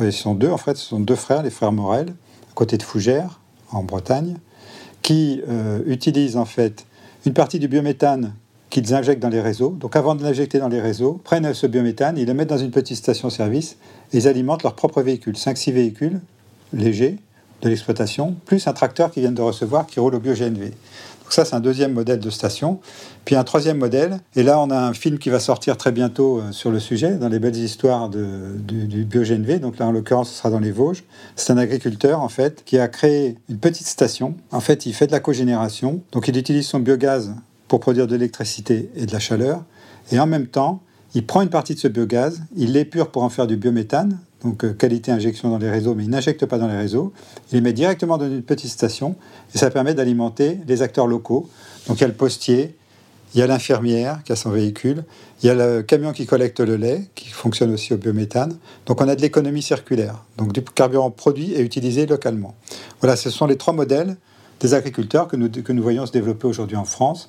Ils 0.00 0.12
sont 0.12 0.34
deux, 0.34 0.50
en 0.50 0.58
fait, 0.58 0.76
ce 0.76 0.84
sont 0.84 1.00
deux 1.00 1.14
frères, 1.14 1.42
les 1.42 1.50
frères 1.50 1.72
Morel, 1.72 2.10
à 2.50 2.54
côté 2.54 2.76
de 2.76 2.82
Fougères, 2.82 3.40
en 3.70 3.82
Bretagne, 3.84 4.36
qui 5.00 5.40
euh, 5.48 5.80
utilisent 5.86 6.36
en 6.36 6.44
fait 6.44 6.86
une 7.24 7.32
partie 7.32 7.58
du 7.58 7.68
biométhane 7.68 8.34
qu'ils 8.68 8.94
injectent 8.94 9.22
dans 9.22 9.28
les 9.28 9.40
réseaux. 9.40 9.76
Donc 9.78 9.96
avant 9.96 10.14
de 10.14 10.22
l'injecter 10.22 10.58
dans 10.58 10.68
les 10.68 10.80
réseaux, 10.80 11.20
prennent 11.24 11.54
ce 11.54 11.66
biométhane, 11.66 12.18
ils 12.18 12.26
le 12.26 12.34
mettent 12.34 12.48
dans 12.48 12.58
une 12.58 12.70
petite 12.70 12.96
station-service 12.96 13.76
et 14.12 14.18
ils 14.18 14.28
alimentent 14.28 14.62
leurs 14.64 14.74
propres 14.74 15.02
véhicules. 15.02 15.34
5-6 15.34 15.72
véhicules 15.72 16.20
légers 16.72 17.18
de 17.62 17.68
l'exploitation, 17.68 18.34
plus 18.44 18.66
un 18.66 18.72
tracteur 18.72 19.10
qu'ils 19.10 19.22
viennent 19.22 19.34
de 19.34 19.42
recevoir 19.42 19.86
qui 19.86 20.00
roule 20.00 20.14
au 20.14 20.20
bio-GNV. 20.20 20.70
Donc 20.70 21.32
ça, 21.32 21.44
c'est 21.44 21.54
un 21.54 21.60
deuxième 21.60 21.92
modèle 21.92 22.18
de 22.18 22.30
station. 22.30 22.80
Puis 23.24 23.36
un 23.36 23.44
troisième 23.44 23.78
modèle, 23.78 24.18
et 24.34 24.42
là, 24.42 24.60
on 24.60 24.70
a 24.70 24.76
un 24.76 24.92
film 24.92 25.18
qui 25.18 25.30
va 25.30 25.38
sortir 25.38 25.76
très 25.76 25.92
bientôt 25.92 26.40
euh, 26.40 26.50
sur 26.50 26.70
le 26.72 26.80
sujet, 26.80 27.14
dans 27.14 27.28
les 27.28 27.38
belles 27.38 27.56
histoires 27.56 28.08
du, 28.08 28.26
du 28.58 29.04
bio-GNV. 29.04 29.60
Donc 29.60 29.78
là, 29.78 29.86
en 29.86 29.92
l'occurrence, 29.92 30.30
ce 30.30 30.38
sera 30.38 30.50
dans 30.50 30.58
les 30.58 30.72
Vosges. 30.72 31.04
C'est 31.36 31.52
un 31.52 31.58
agriculteur, 31.58 32.20
en 32.20 32.28
fait, 32.28 32.64
qui 32.64 32.78
a 32.78 32.88
créé 32.88 33.38
une 33.48 33.58
petite 33.58 33.86
station. 33.86 34.34
En 34.50 34.60
fait, 34.60 34.84
il 34.86 34.92
fait 34.92 35.06
de 35.06 35.12
la 35.12 35.20
cogénération. 35.20 36.02
Donc 36.10 36.26
il 36.26 36.36
utilise 36.36 36.66
son 36.66 36.80
biogaz 36.80 37.32
pour 37.68 37.78
produire 37.80 38.06
de 38.06 38.16
l'électricité 38.16 38.90
et 38.96 39.06
de 39.06 39.12
la 39.12 39.20
chaleur. 39.20 39.62
Et 40.10 40.18
en 40.18 40.26
même 40.26 40.48
temps, 40.48 40.82
il 41.14 41.26
prend 41.26 41.42
une 41.42 41.50
partie 41.50 41.74
de 41.74 41.78
ce 41.78 41.88
biogaz, 41.88 42.40
il 42.56 42.72
l'épure 42.72 43.10
pour 43.10 43.22
en 43.22 43.28
faire 43.28 43.46
du 43.46 43.56
biométhane, 43.56 44.18
donc 44.42 44.64
euh, 44.64 44.72
qualité 44.72 45.12
injection 45.12 45.50
dans 45.50 45.58
les 45.58 45.70
réseaux, 45.70 45.94
mais 45.94 46.04
il 46.04 46.10
n'injecte 46.10 46.46
pas 46.46 46.58
dans 46.58 46.68
les 46.68 46.76
réseaux. 46.76 47.12
Il 47.50 47.56
les 47.56 47.60
met 47.60 47.72
directement 47.72 48.18
dans 48.18 48.26
une 48.26 48.42
petite 48.42 48.70
station 48.70 49.16
et 49.54 49.58
ça 49.58 49.70
permet 49.70 49.94
d'alimenter 49.94 50.58
les 50.66 50.82
acteurs 50.82 51.06
locaux. 51.06 51.48
Donc 51.86 51.98
il 51.98 52.00
y 52.02 52.04
a 52.04 52.08
le 52.08 52.14
postier, 52.14 52.76
il 53.34 53.40
y 53.40 53.42
a 53.42 53.46
l'infirmière 53.46 54.22
qui 54.24 54.32
a 54.32 54.36
son 54.36 54.50
véhicule, 54.50 55.04
il 55.42 55.46
y 55.46 55.50
a 55.50 55.54
le 55.54 55.82
camion 55.82 56.12
qui 56.12 56.26
collecte 56.26 56.60
le 56.60 56.76
lait, 56.76 57.08
qui 57.14 57.28
fonctionne 57.28 57.72
aussi 57.72 57.94
au 57.94 57.96
biométhane. 57.96 58.56
Donc 58.86 59.00
on 59.00 59.08
a 59.08 59.14
de 59.16 59.22
l'économie 59.22 59.62
circulaire, 59.62 60.24
donc 60.36 60.52
du 60.52 60.62
carburant 60.62 61.10
produit 61.10 61.52
et 61.54 61.60
utilisé 61.60 62.06
localement. 62.06 62.54
Voilà, 63.00 63.16
ce 63.16 63.30
sont 63.30 63.46
les 63.46 63.56
trois 63.56 63.74
modèles 63.74 64.16
des 64.60 64.74
agriculteurs 64.74 65.28
que 65.28 65.36
nous, 65.36 65.50
que 65.50 65.72
nous 65.72 65.82
voyons 65.82 66.06
se 66.06 66.12
développer 66.12 66.46
aujourd'hui 66.46 66.76
en 66.76 66.84
France. 66.84 67.28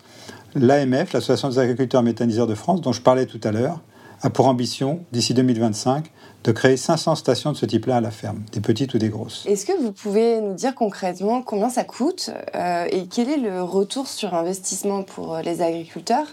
L'AMF, 0.55 1.13
l'Association 1.13 1.49
des 1.49 1.57
agriculteurs 1.57 2.03
méthaniseurs 2.03 2.45
de 2.45 2.53
France, 2.53 2.81
dont 2.81 2.91
je 2.91 3.01
parlais 3.01 3.25
tout 3.25 3.41
à 3.43 3.51
l'heure, 3.51 3.79
a 4.21 4.29
pour 4.29 4.47
ambition, 4.47 5.03
d'ici 5.11 5.33
2025, 5.33 6.11
de 6.43 6.51
créer 6.51 6.77
500 6.77 7.15
stations 7.15 7.51
de 7.51 7.57
ce 7.57 7.65
type-là 7.65 7.97
à 7.97 8.01
la 8.01 8.11
ferme, 8.11 8.43
des 8.51 8.59
petites 8.59 8.93
ou 8.93 8.97
des 8.97 9.09
grosses. 9.09 9.45
Est-ce 9.47 9.65
que 9.65 9.71
vous 9.81 9.91
pouvez 9.91 10.41
nous 10.41 10.53
dire 10.53 10.75
concrètement 10.75 11.41
combien 11.41 11.69
ça 11.69 11.83
coûte 11.83 12.31
euh, 12.55 12.85
et 12.91 13.05
quel 13.05 13.29
est 13.29 13.37
le 13.37 13.63
retour 13.63 14.07
sur 14.07 14.33
investissement 14.33 15.03
pour 15.03 15.35
euh, 15.35 15.41
les 15.41 15.61
agriculteurs 15.61 16.27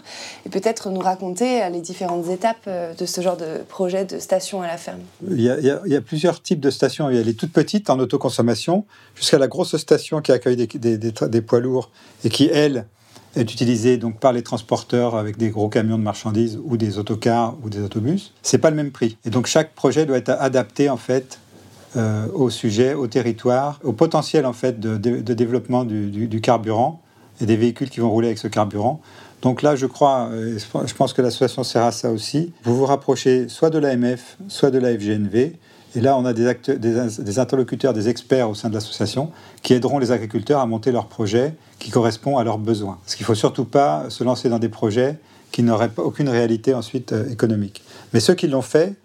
Et 0.45 0.49
peut-être 0.49 0.89
nous 0.89 0.99
raconter 0.99 1.63
euh, 1.63 1.69
les 1.69 1.81
différentes 1.81 2.27
étapes 2.27 2.67
de 2.67 3.05
ce 3.05 3.21
genre 3.21 3.37
de 3.37 3.59
projet 3.67 4.05
de 4.05 4.19
station 4.19 4.61
à 4.61 4.67
la 4.67 4.77
ferme? 4.77 4.99
Il 5.29 5.41
y 5.41 5.49
a, 5.49 5.57
il 5.59 5.91
y 5.91 5.95
a 5.95 6.01
plusieurs 6.01 6.41
types 6.41 6.59
de 6.59 6.69
stations. 6.69 7.09
Il 7.09 7.15
y 7.15 7.19
a 7.19 7.23
les 7.23 7.33
toutes 7.33 7.53
petites 7.53 7.89
en 7.89 7.99
autoconsommation 7.99 8.85
jusqu'à 9.15 9.37
la 9.37 9.47
grosse 9.47 9.77
station 9.77 10.21
qui 10.21 10.31
accueille 10.31 10.57
des, 10.57 10.67
des, 10.67 10.97
des, 10.97 11.11
des 11.11 11.41
poids 11.41 11.59
lourds 11.59 11.89
et 12.23 12.29
qui, 12.29 12.49
elle, 12.51 12.85
est 13.35 13.53
utilisé 13.53 13.97
donc 13.97 14.19
par 14.19 14.33
les 14.33 14.41
transporteurs 14.41 15.15
avec 15.15 15.37
des 15.37 15.49
gros 15.49 15.69
camions 15.69 15.97
de 15.97 16.03
marchandises 16.03 16.59
ou 16.63 16.77
des 16.77 16.97
autocars 16.97 17.55
ou 17.63 17.69
des 17.69 17.81
autobus, 17.81 18.33
c'est 18.41 18.57
pas 18.57 18.69
le 18.69 18.75
même 18.75 18.91
prix. 18.91 19.17
Et 19.25 19.29
donc 19.29 19.47
chaque 19.47 19.73
projet 19.73 20.05
doit 20.05 20.17
être 20.17 20.29
adapté 20.29 20.89
en 20.89 20.97
fait 20.97 21.39
euh, 21.97 22.27
au 22.33 22.49
sujet, 22.49 22.93
au 22.93 23.07
territoire, 23.07 23.79
au 23.83 23.93
potentiel 23.93 24.45
en 24.45 24.53
fait 24.53 24.79
de, 24.79 24.97
développement 25.33 25.83
du, 25.85 26.41
carburant 26.41 27.01
et 27.39 27.45
des 27.45 27.57
véhicules 27.57 27.89
qui 27.89 27.99
vont 27.99 28.09
rouler 28.09 28.27
avec 28.27 28.37
ce 28.37 28.47
carburant. 28.47 29.01
Donc 29.41 29.61
là, 29.61 29.75
je 29.75 29.87
crois, 29.87 30.29
euh, 30.31 30.59
je 30.85 30.93
pense 30.93 31.13
que 31.13 31.21
l'association 31.21 31.63
sert 31.63 31.83
à 31.83 31.91
ça 31.91 32.11
aussi. 32.11 32.53
Vous 32.63 32.75
vous 32.77 32.85
rapprochez 32.85 33.49
soit 33.49 33.71
de 33.71 33.79
l'AMF, 33.79 34.37
soit 34.47 34.69
de 34.69 34.77
la 34.77 34.93
FGNV. 34.93 35.53
Et 35.95 36.01
là, 36.01 36.17
on 36.17 36.25
a 36.25 36.33
des, 36.33 37.39
interlocuteurs, 37.39 37.93
des 37.93 38.07
experts 38.07 38.49
au 38.49 38.55
sein 38.55 38.69
de 38.69 38.73
l'association 38.73 39.31
qui 39.61 39.73
aideront 39.73 39.99
les 39.99 40.11
agriculteurs 40.11 40.61
à 40.61 40.65
monter 40.65 40.91
leurs 40.91 41.07
projets 41.07 41.53
qui 41.79 41.91
correspondent 41.91 42.39
à 42.39 42.43
leurs 42.43 42.57
besoins. 42.57 42.97
Parce 43.03 43.15
qu'il 43.15 43.23
ne 43.23 43.27
faut 43.27 43.35
surtout 43.35 43.65
pas 43.65 44.09
se 44.09 44.23
lancer 44.23 44.47
dans 44.47 44.59
des 44.59 44.69
projets 44.69 45.17
qui 45.51 45.63
n'auraient 45.63 45.91
aucune 45.97 46.29
réalité 46.29 46.73
ensuite 46.73 47.11
euh, 47.11 47.29
économique. 47.29 47.83
Mais 48.13 48.21
ceux 48.21 48.35
qui 48.35 48.47
l'ont 48.47 48.61
fait 48.61 48.95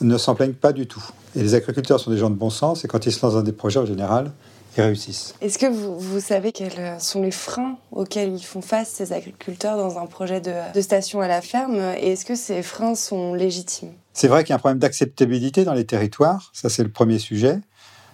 ne 0.00 0.18
s'en 0.18 0.34
plaignent 0.34 0.52
pas 0.52 0.72
du 0.72 0.88
tout. 0.88 1.04
Et 1.36 1.42
les 1.42 1.54
agriculteurs 1.54 2.00
sont 2.00 2.10
des 2.10 2.18
gens 2.18 2.30
de 2.30 2.34
bon 2.34 2.50
sens, 2.50 2.84
et 2.84 2.88
quand 2.88 3.06
ils 3.06 3.12
se 3.12 3.24
lancent 3.24 3.34
dans 3.34 3.42
des 3.42 3.52
projets, 3.52 3.78
en 3.78 3.86
général, 3.86 4.32
ils 4.76 4.82
réussissent. 4.82 5.34
Est-ce 5.40 5.58
que 5.58 5.66
vous, 5.66 5.98
vous, 5.98 6.20
savez 6.20 6.52
quels 6.52 6.96
sont 6.98 7.22
les 7.22 7.30
freins 7.30 7.76
auxquels 7.90 8.32
ils 8.32 8.44
font 8.44 8.62
face, 8.62 8.90
ces 8.90 9.12
agriculteurs, 9.12 9.76
dans 9.76 9.98
un 9.98 10.06
projet 10.06 10.40
de, 10.40 10.52
de 10.74 10.80
station 10.80 11.20
à 11.20 11.28
la 11.28 11.42
ferme? 11.42 11.76
Et 12.00 12.12
est-ce 12.12 12.24
que 12.24 12.34
ces 12.34 12.62
freins 12.62 12.94
sont 12.94 13.34
légitimes? 13.34 13.92
C'est 14.12 14.28
vrai 14.28 14.44
qu'il 14.44 14.50
y 14.50 14.52
a 14.52 14.56
un 14.56 14.58
problème 14.58 14.78
d'acceptabilité 14.78 15.64
dans 15.64 15.74
les 15.74 15.84
territoires, 15.84 16.50
ça 16.52 16.68
c'est 16.68 16.82
le 16.82 16.90
premier 16.90 17.18
sujet. 17.18 17.60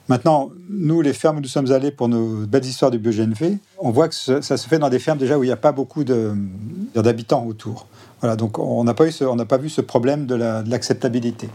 Maintenant, 0.08 0.50
nous, 0.70 1.02
les 1.02 1.12
fermes 1.12 1.36
où 1.36 1.40
nous 1.40 1.48
sommes 1.48 1.70
allés 1.70 1.90
pour 1.90 2.08
nos 2.08 2.46
belles 2.46 2.64
histoires 2.64 2.90
du 2.90 2.98
BioGNV, 2.98 3.58
on 3.78 3.90
voit 3.90 4.08
que 4.08 4.14
ça 4.14 4.40
se 4.40 4.68
fait 4.68 4.78
dans 4.78 4.88
des 4.88 4.98
fermes 4.98 5.18
déjà 5.18 5.38
où 5.38 5.44
il 5.44 5.48
n'y 5.48 5.52
a 5.52 5.56
pas 5.56 5.72
beaucoup 5.72 6.02
d'habitants 6.02 7.44
autour. 7.44 7.86
Voilà, 8.20 8.34
donc 8.34 8.58
on 8.58 8.82
n'a 8.84 8.94
pas, 8.94 9.04
pas, 9.48 9.56
vu 9.58 9.68
ce 9.68 9.80
problème 9.82 10.24
de 10.24 10.34
l'acceptabilité. 10.34 11.46
La, 11.46 11.52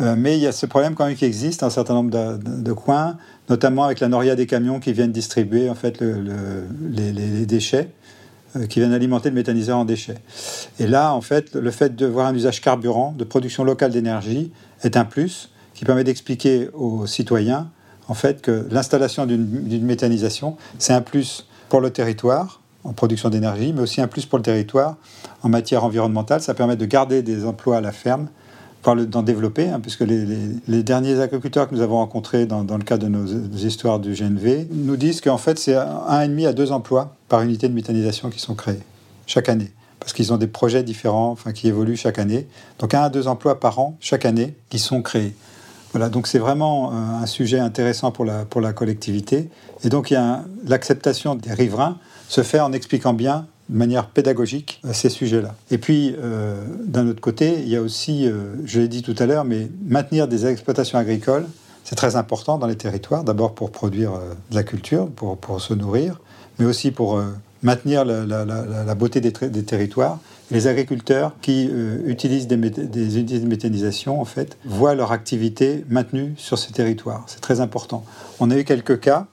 euh, 0.00 0.14
mais 0.16 0.36
il 0.36 0.42
y 0.42 0.46
a 0.46 0.52
ce 0.52 0.66
problème 0.66 0.94
quand 0.94 1.06
même 1.06 1.16
qui 1.16 1.24
existe 1.24 1.60
dans 1.60 1.68
un 1.68 1.70
certain 1.70 1.94
nombre 1.94 2.10
de, 2.10 2.72
coins, 2.72 3.16
notamment 3.48 3.84
avec 3.84 4.00
la 4.00 4.08
noria 4.08 4.34
des 4.34 4.46
camions 4.46 4.80
qui 4.80 4.92
viennent 4.92 5.12
distribuer 5.12 5.70
en 5.70 5.74
fait 5.74 6.00
le, 6.00 6.20
le, 6.20 6.66
les, 6.90 7.12
les, 7.12 7.46
déchets, 7.46 7.90
euh, 8.56 8.66
qui 8.66 8.80
viennent 8.80 8.92
alimenter 8.92 9.28
le 9.28 9.34
méthaniseur 9.34 9.78
en 9.78 9.84
déchets. 9.84 10.18
Et 10.78 10.86
là, 10.86 11.14
en 11.14 11.20
fait, 11.20 11.54
le 11.54 11.70
fait 11.70 11.94
de 11.94 12.06
voir 12.06 12.26
un 12.26 12.34
usage 12.34 12.60
carburant, 12.60 13.14
de 13.16 13.24
production 13.24 13.62
locale 13.64 13.92
d'énergie, 13.92 14.52
est 14.82 14.96
un 14.96 15.04
plus 15.04 15.50
qui 15.74 15.84
permet 15.84 16.04
d'expliquer 16.04 16.70
aux 16.72 17.06
citoyens 17.06 17.70
en 18.08 18.14
fait 18.14 18.42
que 18.42 18.66
l'installation 18.70 19.26
d'une 19.26 19.84
méthanisation, 19.84 20.56
c'est 20.78 20.92
un 20.92 21.00
plus 21.00 21.46
pour 21.68 21.80
le 21.80 21.90
territoire 21.90 22.60
en 22.84 22.92
production 22.92 23.30
d'énergie, 23.30 23.72
mais 23.72 23.80
aussi 23.80 24.00
un 24.00 24.06
plus 24.06 24.26
pour 24.26 24.38
le 24.38 24.42
territoire 24.44 24.96
en 25.42 25.48
matière 25.48 25.84
environnementale. 25.84 26.42
Ça 26.42 26.54
permet 26.54 26.76
de 26.76 26.84
garder 26.84 27.22
des 27.22 27.46
emplois 27.46 27.78
à 27.78 27.80
la 27.80 27.92
ferme, 27.92 28.28
d'en 28.84 29.22
développer, 29.22 29.68
hein, 29.68 29.80
puisque 29.80 30.02
les, 30.02 30.82
derniers 30.82 31.20
agriculteurs 31.20 31.68
que 31.68 31.74
nous 31.74 31.80
avons 31.80 31.96
rencontrés 31.96 32.46
dans, 32.46 32.62
le 32.62 32.84
cadre 32.84 33.04
de 33.04 33.08
nos, 33.08 33.24
nos, 33.24 33.56
histoires 33.56 33.98
du 33.98 34.12
GNV 34.12 34.68
nous 34.70 34.96
disent 34.96 35.20
qu'en 35.20 35.38
fait 35.38 35.58
c'est 35.58 35.74
un 35.74 36.20
et 36.20 36.28
demi 36.28 36.46
à 36.46 36.52
deux 36.52 36.70
emplois 36.72 37.14
par 37.28 37.42
unité 37.42 37.68
de 37.68 37.74
méthanisation 37.74 38.30
qui 38.30 38.40
sont 38.40 38.54
créés 38.54 38.80
chaque 39.26 39.48
année 39.48 39.72
parce 40.04 40.12
qu'ils 40.12 40.34
ont 40.34 40.36
des 40.36 40.46
projets 40.46 40.82
différents, 40.82 41.30
enfin 41.30 41.52
qui 41.52 41.66
évoluent 41.66 41.96
chaque 41.96 42.18
année. 42.18 42.46
Donc 42.78 42.92
un 42.92 43.00
à 43.00 43.08
deux 43.08 43.26
emplois 43.26 43.58
par 43.58 43.78
an 43.78 43.96
chaque 44.00 44.26
année 44.26 44.54
qui 44.68 44.78
sont 44.78 45.00
créés. 45.00 45.34
Voilà, 45.92 46.10
donc 46.10 46.26
c'est 46.26 46.38
vraiment 46.38 46.90
euh, 46.90 47.22
un 47.22 47.26
sujet 47.26 47.58
intéressant 47.58 48.10
pour 48.10 48.26
la, 48.26 48.44
pour 48.44 48.60
la 48.60 48.74
collectivité. 48.74 49.48
Et 49.82 49.88
donc 49.88 50.12
l'acceptation 50.66 51.36
des 51.36 51.54
riverains 51.54 51.98
se 52.28 52.42
fait 52.42 52.60
en 52.60 52.72
expliquant 52.74 53.14
bien 53.14 53.46
de 53.68 53.78
manière 53.78 54.06
pédagogique 54.08 54.80
euh, 54.84 54.92
ces 54.92 55.08
sujets-là. 55.08 55.54
Et 55.70 55.78
puis, 55.78 56.14
euh, 56.18 56.62
d'un 56.84 57.08
autre 57.08 57.20
côté, 57.20 57.60
il 57.60 57.68
y 57.68 57.76
a 57.76 57.80
aussi, 57.80 58.26
euh, 58.26 58.54
je 58.64 58.80
l'ai 58.80 58.88
dit 58.88 59.02
tout 59.02 59.14
à 59.18 59.26
l'heure, 59.26 59.44
mais 59.44 59.68
maintenir 59.86 60.28
des 60.28 60.46
exploitations 60.46 60.98
agricoles, 60.98 61.46
c'est 61.82 61.96
très 61.96 62.16
important 62.16 62.58
dans 62.58 62.66
les 62.66 62.76
territoires, 62.76 63.24
d'abord 63.24 63.54
pour 63.54 63.70
produire 63.70 64.14
euh, 64.14 64.34
de 64.50 64.54
la 64.54 64.62
culture, 64.62 65.08
pour, 65.08 65.36
pour, 65.36 65.60
se 65.60 65.74
nourrir, 65.74 66.20
mais 66.58 66.66
aussi 66.66 66.90
pour 66.90 67.20
maintenir 67.62 68.04
la, 68.04 68.24
la, 68.24 68.94
beauté 68.94 69.20
des, 69.20 69.32
des, 69.32 69.62
territoires 69.64 70.18
les 70.50 70.66
agriculteurs 70.66 71.32
qui 71.40 71.68
utilisent 72.06 72.46
des, 72.46 72.56
des, 72.56 73.18
unités 73.18 73.40
de 73.40 73.46
méthanisation, 73.46 74.20
en 74.20 74.26
fait, 74.26 74.58
voient 74.66 74.94
leur 74.94 75.10
activité 75.10 75.84
maintenue 75.88 76.34
sur 76.36 76.58
ces 76.58 76.72
territoires. 76.72 77.24
C'est 77.26 77.40
très 77.40 77.60
important. 77.60 78.04
On 78.38 78.50
a 78.50 78.58
eu 78.58 78.64
quelques 78.64 79.00
cas 79.00 79.26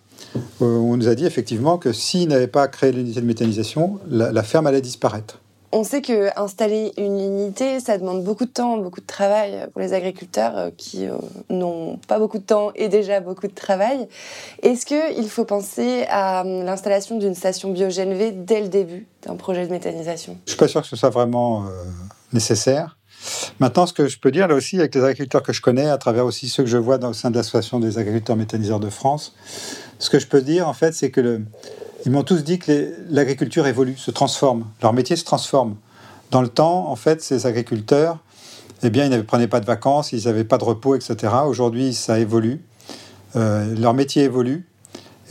on 0.59 0.97
nous 0.97 1.07
a 1.07 1.15
dit 1.15 1.25
effectivement 1.25 1.77
que 1.77 1.91
s'ils 1.91 2.27
n'avaient 2.27 2.47
pas 2.47 2.67
créé 2.67 2.91
l'unité 2.91 3.21
de 3.21 3.25
méthanisation, 3.25 3.99
la, 4.09 4.31
la 4.31 4.43
ferme 4.43 4.67
allait 4.67 4.81
disparaître. 4.81 5.39
On 5.73 5.85
sait 5.85 6.01
que 6.01 6.37
installer 6.37 6.91
une 6.97 7.17
unité, 7.17 7.79
ça 7.79 7.97
demande 7.97 8.25
beaucoup 8.25 8.43
de 8.43 8.49
temps, 8.49 8.77
beaucoup 8.77 8.99
de 8.99 9.05
travail 9.05 9.67
pour 9.71 9.79
les 9.79 9.93
agriculteurs 9.93 10.57
euh, 10.57 10.69
qui 10.75 11.07
euh, 11.07 11.13
n'ont 11.49 11.97
pas 12.09 12.19
beaucoup 12.19 12.39
de 12.39 12.43
temps 12.43 12.71
et 12.75 12.89
déjà 12.89 13.21
beaucoup 13.21 13.47
de 13.47 13.53
travail. 13.53 14.09
Est-ce 14.63 14.85
qu'il 14.85 15.29
faut 15.29 15.45
penser 15.45 16.03
à 16.09 16.43
euh, 16.43 16.65
l'installation 16.65 17.17
d'une 17.17 17.35
station 17.35 17.71
biogène 17.71 18.43
dès 18.43 18.59
le 18.59 18.67
début 18.67 19.07
d'un 19.25 19.37
projet 19.37 19.65
de 19.65 19.71
méthanisation? 19.71 20.35
Je 20.45 20.51
ne 20.51 20.55
suis 20.55 20.57
pas 20.57 20.67
sûr 20.67 20.81
que 20.81 20.87
ce 20.87 20.97
soit 20.97 21.09
vraiment 21.09 21.63
euh, 21.63 21.67
nécessaire. 22.33 22.97
Maintenant, 23.59 23.85
ce 23.85 23.93
que 23.93 24.07
je 24.07 24.19
peux 24.19 24.31
dire 24.31 24.47
là 24.47 24.55
aussi 24.55 24.79
avec 24.79 24.95
les 24.95 25.03
agriculteurs 25.03 25.43
que 25.43 25.53
je 25.53 25.61
connais, 25.61 25.89
à 25.89 25.97
travers 25.97 26.25
aussi 26.25 26.49
ceux 26.49 26.63
que 26.63 26.69
je 26.69 26.77
vois 26.77 26.97
dans, 26.97 27.09
au 27.09 27.13
sein 27.13 27.31
de 27.31 27.35
l'association 27.35 27.79
des 27.79 27.97
agriculteurs 27.97 28.35
méthaniseurs 28.35 28.79
de 28.79 28.89
France, 28.89 29.35
ce 29.99 30.09
que 30.09 30.19
je 30.19 30.27
peux 30.27 30.41
dire 30.41 30.67
en 30.67 30.73
fait, 30.73 30.93
c'est 30.93 31.11
que 31.11 31.41
ils 32.05 32.11
m'ont 32.11 32.23
tous 32.23 32.43
dit 32.43 32.57
que 32.57 32.95
l'agriculture 33.09 33.67
évolue, 33.67 33.95
se 33.95 34.09
transforme. 34.09 34.65
Leur 34.81 34.93
métier 34.93 35.15
se 35.15 35.23
transforme. 35.23 35.75
Dans 36.31 36.41
le 36.41 36.47
temps, 36.47 36.89
en 36.89 36.95
fait, 36.95 37.21
ces 37.21 37.45
agriculteurs, 37.45 38.17
eh 38.83 38.89
bien, 38.89 39.05
ils 39.05 39.11
ne 39.11 39.21
prenaient 39.21 39.47
pas 39.47 39.59
de 39.59 39.65
vacances, 39.65 40.11
ils 40.11 40.25
n'avaient 40.25 40.43
pas 40.43 40.57
de 40.57 40.63
repos, 40.63 40.95
etc. 40.95 41.33
Aujourd'hui, 41.45 41.93
ça 41.93 42.19
évolue. 42.19 42.61
Euh, 43.35 43.75
leur 43.75 43.93
métier 43.93 44.23
évolue. 44.23 44.65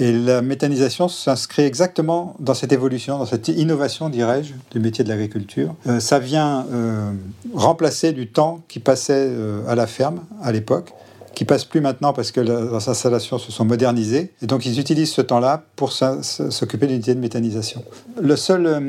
Et 0.00 0.12
la 0.12 0.40
méthanisation 0.40 1.08
s'inscrit 1.08 1.62
exactement 1.62 2.34
dans 2.38 2.54
cette 2.54 2.72
évolution, 2.72 3.18
dans 3.18 3.26
cette 3.26 3.48
innovation, 3.48 4.08
dirais-je, 4.08 4.54
du 4.70 4.80
métier 4.80 5.04
de 5.04 5.10
l'agriculture. 5.10 5.74
Euh, 5.86 6.00
ça 6.00 6.18
vient 6.18 6.64
euh, 6.72 7.12
remplacer 7.52 8.12
du 8.12 8.26
temps 8.26 8.62
qui 8.66 8.78
passait 8.78 9.26
euh, 9.28 9.60
à 9.68 9.74
la 9.74 9.86
ferme 9.86 10.22
à 10.42 10.52
l'époque 10.52 10.94
qui 11.34 11.44
passe 11.44 11.66
plus 11.66 11.82
maintenant 11.82 12.14
parce 12.14 12.32
que 12.32 12.40
leurs 12.40 12.88
installations 12.88 13.38
se 13.38 13.52
sont 13.52 13.64
modernisées. 13.64 14.32
Et 14.42 14.46
donc, 14.46 14.66
ils 14.66 14.80
utilisent 14.80 15.12
ce 15.12 15.20
temps-là 15.20 15.62
pour 15.76 15.92
s'occuper 15.92 16.86
de 16.86 16.92
l'unité 16.92 17.14
de 17.14 17.20
méthanisation. 17.20 17.84
La 18.20 18.36
seule 18.36 18.82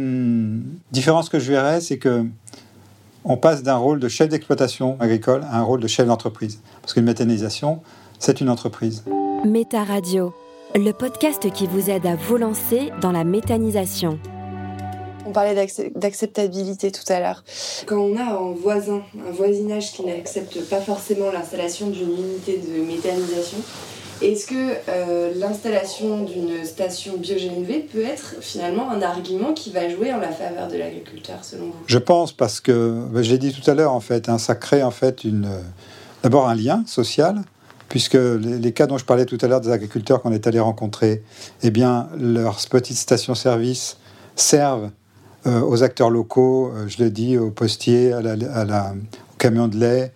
différence 0.92 1.30
que 1.30 1.40
je 1.40 1.52
verrais, 1.52 1.82
c'est 1.82 1.98
que 1.98 2.26
on 3.24 3.38
passe 3.38 3.62
d'un 3.64 3.76
rôle 3.76 4.00
de 4.00 4.08
chef 4.08 4.28
d'exploitation 4.28 4.98
agricole 5.00 5.44
à 5.50 5.60
un 5.60 5.62
rôle 5.62 5.80
de 5.80 5.88
chef 5.88 6.08
d'entreprise. 6.08 6.60
Parce 6.82 6.94
qu'une 6.94 7.06
méthanisation, 7.06 7.82
c'est 8.18 8.42
une 8.42 8.50
entreprise. 8.50 9.04
Méta 9.46 9.84
Radio, 9.84 10.34
le 10.76 10.94
podcast 10.94 11.52
qui 11.52 11.68
vous 11.68 11.90
aide 11.90 12.06
à 12.06 12.16
vous 12.16 12.38
lancer 12.38 12.92
dans 13.02 13.12
la 13.12 13.24
méthanisation. 13.24 14.20
On 15.26 15.32
parlait 15.32 15.68
d'acceptabilité 15.96 16.92
tout 16.92 17.04
à 17.12 17.20
l'heure. 17.20 17.44
Quand 17.86 17.98
on 17.98 18.18
a 18.18 18.24
un 18.24 18.54
voisin, 18.54 19.02
un 19.28 19.32
voisinage 19.32 19.92
qui 19.92 20.06
n'accepte 20.06 20.62
pas 20.70 20.80
forcément 20.80 21.32
l'installation 21.32 21.90
d'une 21.90 22.12
unité 22.12 22.58
de 22.60 22.86
méthanisation, 22.86 23.58
est-ce 24.22 24.48
que 24.48 24.76
euh, 24.88 25.34
l'installation 25.36 26.24
d'une 26.24 26.64
station 26.64 27.18
biogénv 27.18 27.68
peut 27.92 28.04
être 28.04 28.36
finalement 28.40 28.92
un 28.92 29.02
argument 29.02 29.54
qui 29.54 29.72
va 29.72 29.90
jouer 29.90 30.14
en 30.14 30.20
la 30.20 30.32
faveur 30.32 30.68
de 30.68 30.78
l'agriculteur, 30.78 31.44
selon 31.44 31.66
vous? 31.66 31.76
Je 31.88 31.98
pense 31.98 32.32
parce 32.32 32.62
que, 32.62 33.04
ben, 33.12 33.24
je 33.24 33.32
l'ai 33.32 33.40
dit 33.40 33.52
tout 33.52 33.70
à 33.70 33.74
l'heure, 33.74 33.94
en 33.94 34.00
fait, 34.00 34.30
hein, 34.30 34.38
ça 34.38 34.56
crée 34.56 34.84
en 34.84 34.92
fait 34.92 35.24
une, 35.24 35.50
d'abord 36.24 36.48
un 36.48 36.56
lien 36.56 36.84
social, 36.86 37.42
puisque 37.92 38.14
les, 38.14 38.72
cas 38.72 38.88
dont 38.88 38.98
je 38.98 39.04
parlais 39.04 39.26
tout 39.26 39.38
à 39.42 39.48
l'heure 39.48 39.60
des 39.60 39.70
agriculteurs 39.70 40.22
qu'on 40.22 40.32
est 40.32 40.48
allé 40.48 40.62
rencontrer, 40.62 41.24
eh 41.62 41.72
bien, 41.72 42.08
leurs 42.18 42.58
petites 42.70 42.96
stations-service 42.96 43.98
servent 44.38 44.92
euh, 45.46 45.60
aux 45.60 45.84
acteurs 45.84 46.10
locaux, 46.10 46.72
euh, 46.74 46.88
je 46.88 47.04
le 47.04 47.10
dis, 47.10 47.38
aux 47.38 47.52
postiers, 47.52 48.14
à 48.14 48.22
la, 48.22 48.32
à 48.54 48.64
la, 48.64 48.94
au 48.94 49.38
camion 49.38 49.68
de 49.68 49.76
lait, 49.76 50.14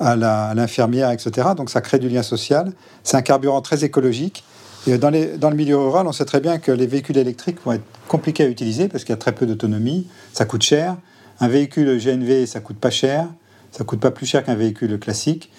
à 0.00 0.16
l'infirmière, 0.16 1.10
etc. 1.10 1.48
Donc 1.54 1.68
ça 1.68 1.82
crée 1.82 1.98
du 1.98 2.08
lien 2.08 2.22
social. 2.22 2.72
C'est 3.04 3.18
un 3.18 3.22
carburant 3.22 3.60
très 3.60 3.84
écologique. 3.84 4.42
Et 4.86 4.96
dans, 4.96 5.12
dans, 5.38 5.50
le 5.50 5.56
milieu 5.56 5.76
rural, 5.76 6.06
on 6.06 6.12
sait 6.12 6.24
très 6.24 6.40
bien 6.40 6.58
que 6.58 6.72
les 6.72 6.86
véhicules 6.86 7.18
électriques 7.18 7.58
vont 7.66 7.72
être 7.72 7.84
compliqués 8.08 8.44
à 8.44 8.48
utiliser 8.48 8.88
parce 8.88 9.04
qu'il 9.04 9.12
y 9.12 9.18
a 9.18 9.18
très 9.18 9.32
peu 9.32 9.44
d'autonomie, 9.44 10.08
ça 10.32 10.46
coûte 10.46 10.62
cher. 10.62 10.96
Un 11.40 11.48
véhicule 11.48 11.98
GNV, 12.02 12.46
ça 12.46 12.60
coûte 12.60 12.78
pas 12.78 12.90
cher. 12.90 13.28
Ça 13.72 13.84
coûte 13.84 14.00
pas 14.00 14.10
plus 14.10 14.26
cher 14.26 14.44
qu'un 14.44 14.54
véhicule 14.54 14.98
classique 14.98 15.50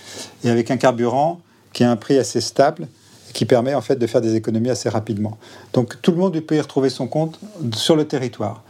et 0.44 0.50
avec 0.50 0.72
un 0.72 0.78
carburant 0.78 1.42
qui 1.74 1.84
a 1.84 1.92
un 1.92 1.96
prix 1.96 2.18
assez 2.18 2.42
stable 2.42 2.88
qui 3.34 3.46
permet 3.46 3.74
en 3.74 3.82
fait 3.82 3.96
de 3.96 4.08
faire 4.08 4.22
des 4.22 4.36
économies 4.36 4.70
assez 4.70 4.88
rapidement. 4.88 5.38
Donc 5.74 6.02
tout 6.02 6.12
le 6.12 6.18
monde 6.18 6.40
peut 6.40 6.56
y 6.56 6.62
retrouver 6.62 6.90
son 6.90 7.08
compte 7.08 7.40
sur 7.76 7.96
le 7.96 8.06
territoire. 8.06 8.64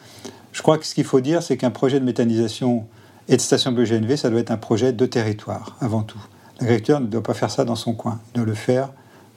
Je 0.53 0.61
crois 0.61 0.77
que 0.77 0.85
ce 0.85 0.95
qu'il 0.95 1.03
faut 1.03 1.19
dire, 1.19 1.43
c'est 1.43 1.57
qu'un 1.57 1.71
projet 1.71 1.99
de 1.99 2.05
méthanisation 2.05 2.85
et 3.27 3.35
de 3.35 3.41
station 3.41 3.71
BioGNV, 3.71 4.17
ça 4.17 4.29
doit 4.29 4.39
être 4.39 4.51
un 4.51 4.57
projet 4.57 4.93
de 4.93 5.05
territoire 5.05 5.75
avant 5.81 6.03
tout. 6.03 6.21
L'agriculteur 6.59 7.01
ne 7.01 7.07
doit 7.07 7.23
pas 7.23 7.33
faire 7.33 7.51
ça 7.51 7.65
dans 7.65 7.75
son 7.75 7.93
coin, 7.93 8.21
il 8.29 8.37
doit 8.37 8.45
le 8.45 8.53
faire 8.53 8.89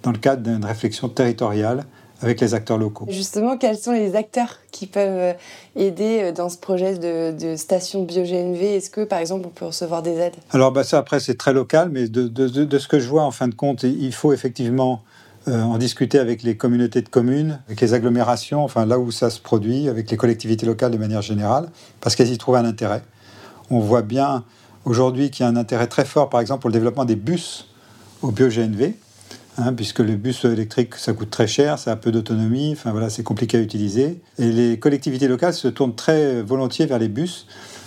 dans 0.03 0.13
le 0.13 0.19
cadre 0.19 0.43
d'une 0.43 0.65
réflexion 0.65 1.09
territoriale 1.09 1.85
avec 2.23 2.41
les 2.41 2.55
acteurs 2.55 2.79
locaux. 2.79 3.07
Justement, 3.09 3.57
quels 3.59 3.77
sont 3.77 3.93
les 3.93 4.17
acteurs 4.17 4.59
qui 4.71 4.87
peuvent 4.87 5.19
euh, 5.19 5.33
aider 5.75 6.21
euh, 6.23 6.33
dans 6.33 6.49
ce 6.49 6.57
projet 6.57 6.97
de, 6.97 7.57
station 7.57 8.05
bio-GNV 8.05 8.77
Est-ce 8.77 8.91
que, 8.91 9.03
par 9.03 9.19
exemple, 9.19 9.47
on 9.47 9.51
peut 9.51 9.67
recevoir 9.67 10.03
des 10.03 10.17
aides? 10.17 10.37
Alors, 10.51 10.73
bah, 10.73 10.85
ça, 10.85 10.99
après, 10.99 11.21
c'est 11.21 11.37
très 11.37 11.53
local, 11.53 11.91
mais 11.91 12.09
de, 12.09 12.27
de, 12.27 12.79
ce 12.79 12.89
que 12.89 12.99
je 12.99 13.09
vois, 13.09 13.23
en 13.23 13.31
fin 13.31 13.49
de 13.49 13.55
compte, 13.55 13.83
il 13.83 14.13
faut 14.13 14.33
effectivement 14.33 15.03
euh, 15.49 15.63
en 15.63 15.79
discuter 15.79 16.19
avec 16.19 16.43
les 16.43 16.57
communautés 16.57 17.03
de 17.03 17.09
communes, 17.09 17.61
avec 17.67 17.81
les 17.81 17.95
agglomérations, 17.95 18.65
enfin 18.65 18.85
là 18.85 18.99
où 18.99 19.13
ça 19.13 19.31
se 19.31 19.39
produit, 19.39 19.89
avec 19.89 20.11
les 20.11 20.17
collectivités 20.17 20.67
locales 20.67 20.91
de 20.91 20.99
manière 20.99 21.23
générale, 21.23 21.69
parce 22.01 22.17
qu'elles 22.17 22.33
y 22.33 22.39
trouvent 22.39 22.57
un 22.57 22.65
intérêt. 22.65 23.03
On 23.71 23.79
voit 23.79 24.03
bien 24.03 24.43
aujourd'hui 24.85 25.31
qu'il 25.31 25.45
y 25.45 25.47
a 25.47 25.53
un 25.53 25.57
intérêt 25.57 25.87
très 25.87 26.05
fort, 26.05 26.31
par 26.31 26.41
exemple, 26.41 26.63
pour 26.63 26.71
le 26.71 26.75
développement 26.75 27.05
des 27.05 27.15
bus 27.15 27.69
au 28.23 28.33
bio-GNV. 28.33 28.95
Hein, 29.59 29.73
puisque 29.73 30.01
le 30.01 30.17
bus 30.17 30.45
électrique, 30.45 30.97
ça 30.97 31.15
coûte 31.15 31.31
très 31.31 31.47
cher, 31.47 31.79
ça 31.79 31.93
a 31.93 31.97
peu 31.97 32.13
d'autonomie, 32.13 32.73
enfin 32.73 32.93
voilà, 32.93 33.09
c'est 33.09 33.23
compliqué 33.23 33.57
à 33.57 33.61
utiliser. 33.61 34.21
Et 34.39 34.53
les 34.53 34.79
collectivités 34.79 35.29
locales 35.29 35.55
se 35.55 35.69
tournent 35.69 35.95
très 35.95 36.43
volontiers 36.43 36.85
vers 36.85 36.99
les 36.99 37.09
bus. 37.09 37.47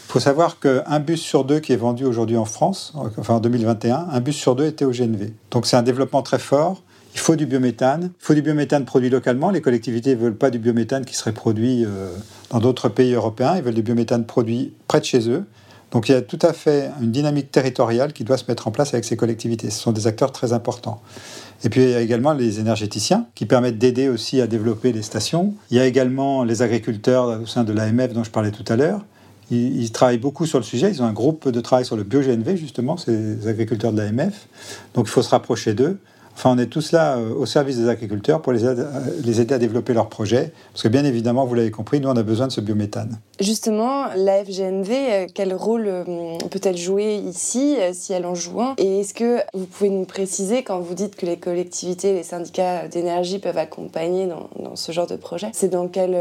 Il 0.09 0.11
faut 0.11 0.19
savoir 0.19 0.59
qu'un 0.59 0.99
bus 0.99 1.21
sur 1.21 1.43
deux 1.43 1.59
qui 1.59 1.71
est 1.71 1.77
vendu 1.77 2.05
aujourd'hui 2.05 2.37
en 2.37 2.45
France, 2.45 2.93
enfin 3.17 3.35
en 3.35 3.39
2021, 3.39 4.07
un 4.11 4.19
bus 4.19 4.35
sur 4.35 4.55
deux 4.55 4.65
était 4.65 4.85
au 4.85 4.89
GNV. 4.89 5.31
Donc 5.51 5.67
c'est 5.67 5.77
un 5.77 5.83
développement 5.83 6.23
très 6.23 6.39
fort. 6.39 6.81
Il 7.13 7.19
faut 7.19 7.35
du 7.35 7.45
biométhane. 7.45 8.11
Il 8.19 8.25
faut 8.25 8.33
du 8.33 8.41
biométhane 8.41 8.85
produit 8.85 9.09
localement. 9.09 9.51
Les 9.51 9.61
collectivités 9.61 10.15
ne 10.15 10.19
veulent 10.19 10.37
pas 10.37 10.49
du 10.49 10.57
biométhane 10.57 11.05
qui 11.05 11.15
serait 11.15 11.31
produit 11.31 11.85
euh, 11.85 12.09
dans 12.49 12.59
d'autres 12.59 12.89
pays 12.89 13.13
européens. 13.13 13.55
Ils 13.57 13.63
veulent 13.63 13.73
du 13.75 13.81
biométhane 13.83 14.25
produit 14.25 14.73
près 14.87 14.99
de 14.99 15.05
chez 15.05 15.29
eux. 15.29 15.43
Donc 15.91 16.07
il 16.07 16.11
y 16.11 16.15
a 16.15 16.21
tout 16.21 16.39
à 16.41 16.53
fait 16.53 16.91
une 17.01 17.11
dynamique 17.11 17.51
territoriale 17.51 18.13
qui 18.13 18.23
doit 18.23 18.37
se 18.37 18.45
mettre 18.47 18.67
en 18.67 18.71
place 18.71 18.93
avec 18.93 19.05
ces 19.05 19.17
collectivités. 19.17 19.69
Ce 19.69 19.79
sont 19.79 19.91
des 19.91 20.07
acteurs 20.07 20.31
très 20.31 20.53
importants. 20.53 21.01
Et 21.63 21.69
puis 21.69 21.81
il 21.81 21.89
y 21.89 21.95
a 21.95 22.01
également 22.01 22.33
les 22.33 22.59
énergéticiens 22.59 23.25
qui 23.35 23.45
permettent 23.45 23.77
d'aider 23.77 24.07
aussi 24.07 24.39
à 24.39 24.47
développer 24.47 24.93
les 24.93 25.01
stations. 25.01 25.53
Il 25.71 25.77
y 25.77 25.79
a 25.79 25.85
également 25.85 26.43
les 26.43 26.61
agriculteurs 26.61 27.41
au 27.41 27.45
sein 27.45 27.63
de 27.63 27.73
l'AMF 27.73 28.13
dont 28.13 28.23
je 28.23 28.31
parlais 28.31 28.51
tout 28.51 28.65
à 28.71 28.75
l'heure. 28.75 29.01
Ils, 29.51 29.91
travaillent 29.91 30.19
beaucoup 30.19 30.45
sur 30.45 30.59
le 30.59 30.63
sujet. 30.63 30.91
Ils 30.91 31.01
ont 31.01 31.07
un 31.07 31.13
groupe 31.13 31.49
de 31.49 31.59
travail 31.59 31.83
sur 31.83 31.97
le 31.97 32.03
bio-GNV, 32.03 32.55
justement, 32.55 32.97
ces 32.97 33.47
agriculteurs 33.47 33.91
de 33.91 33.99
l'AMF. 33.99 34.47
Donc 34.93 35.07
il 35.07 35.09
faut 35.09 35.23
se 35.23 35.29
rapprocher 35.29 35.73
d'eux. 35.73 35.97
Enfin, 36.39 36.51
on 36.55 36.57
est 36.57 36.67
tous 36.67 36.93
là 36.93 37.17
euh, 37.17 37.33
au 37.33 37.45
service 37.45 37.75
des 37.75 37.89
agriculteurs 37.89 38.41
pour 38.41 38.53
les 38.53 38.63
aider, 38.63 38.85
les 39.25 39.41
aider 39.41 39.53
à 39.53 39.57
développer 39.57 39.93
leurs 39.93 40.07
projets. 40.07 40.53
Parce 40.71 40.83
que 40.83 40.87
bien 40.87 41.03
évidemment, 41.03 41.45
vous 41.45 41.53
l'avez 41.53 41.69
compris, 41.69 41.99
nous, 41.99 42.07
on 42.07 42.15
a 42.15 42.23
besoin 42.23 42.47
de 42.47 42.53
ce 42.53 42.61
biométhane. 42.61 43.19
Justement, 43.41 44.05
la 44.15 44.45
FGNV, 44.45 44.89
euh, 44.89 45.27
quel 45.35 45.53
rôle 45.53 45.87
euh, 45.87 46.37
peut-elle 46.49 46.77
jouer 46.77 47.15
ici, 47.15 47.75
si 47.91 48.13
elle 48.13 48.25
en 48.25 48.35
joue 48.35 48.61
un? 48.61 48.75
Et 48.77 49.01
est-ce 49.01 49.13
que 49.13 49.39
vous 49.53 49.65
pouvez 49.65 49.89
nous 49.89 50.05
préciser, 50.05 50.63
quand 50.63 50.79
vous 50.79 50.93
dites 50.93 51.17
que 51.17 51.25
les 51.25 51.37
collectivités, 51.37 52.13
les 52.13 52.23
syndicats 52.23 52.87
d'énergie 52.87 53.39
peuvent 53.39 53.57
accompagner 53.57 54.25
dans, 54.25 54.77
ce 54.77 54.93
genre 54.93 55.07
de 55.07 55.17
projet, 55.17 55.49
c'est 55.51 55.67
dans 55.67 55.89
quel, 55.89 56.17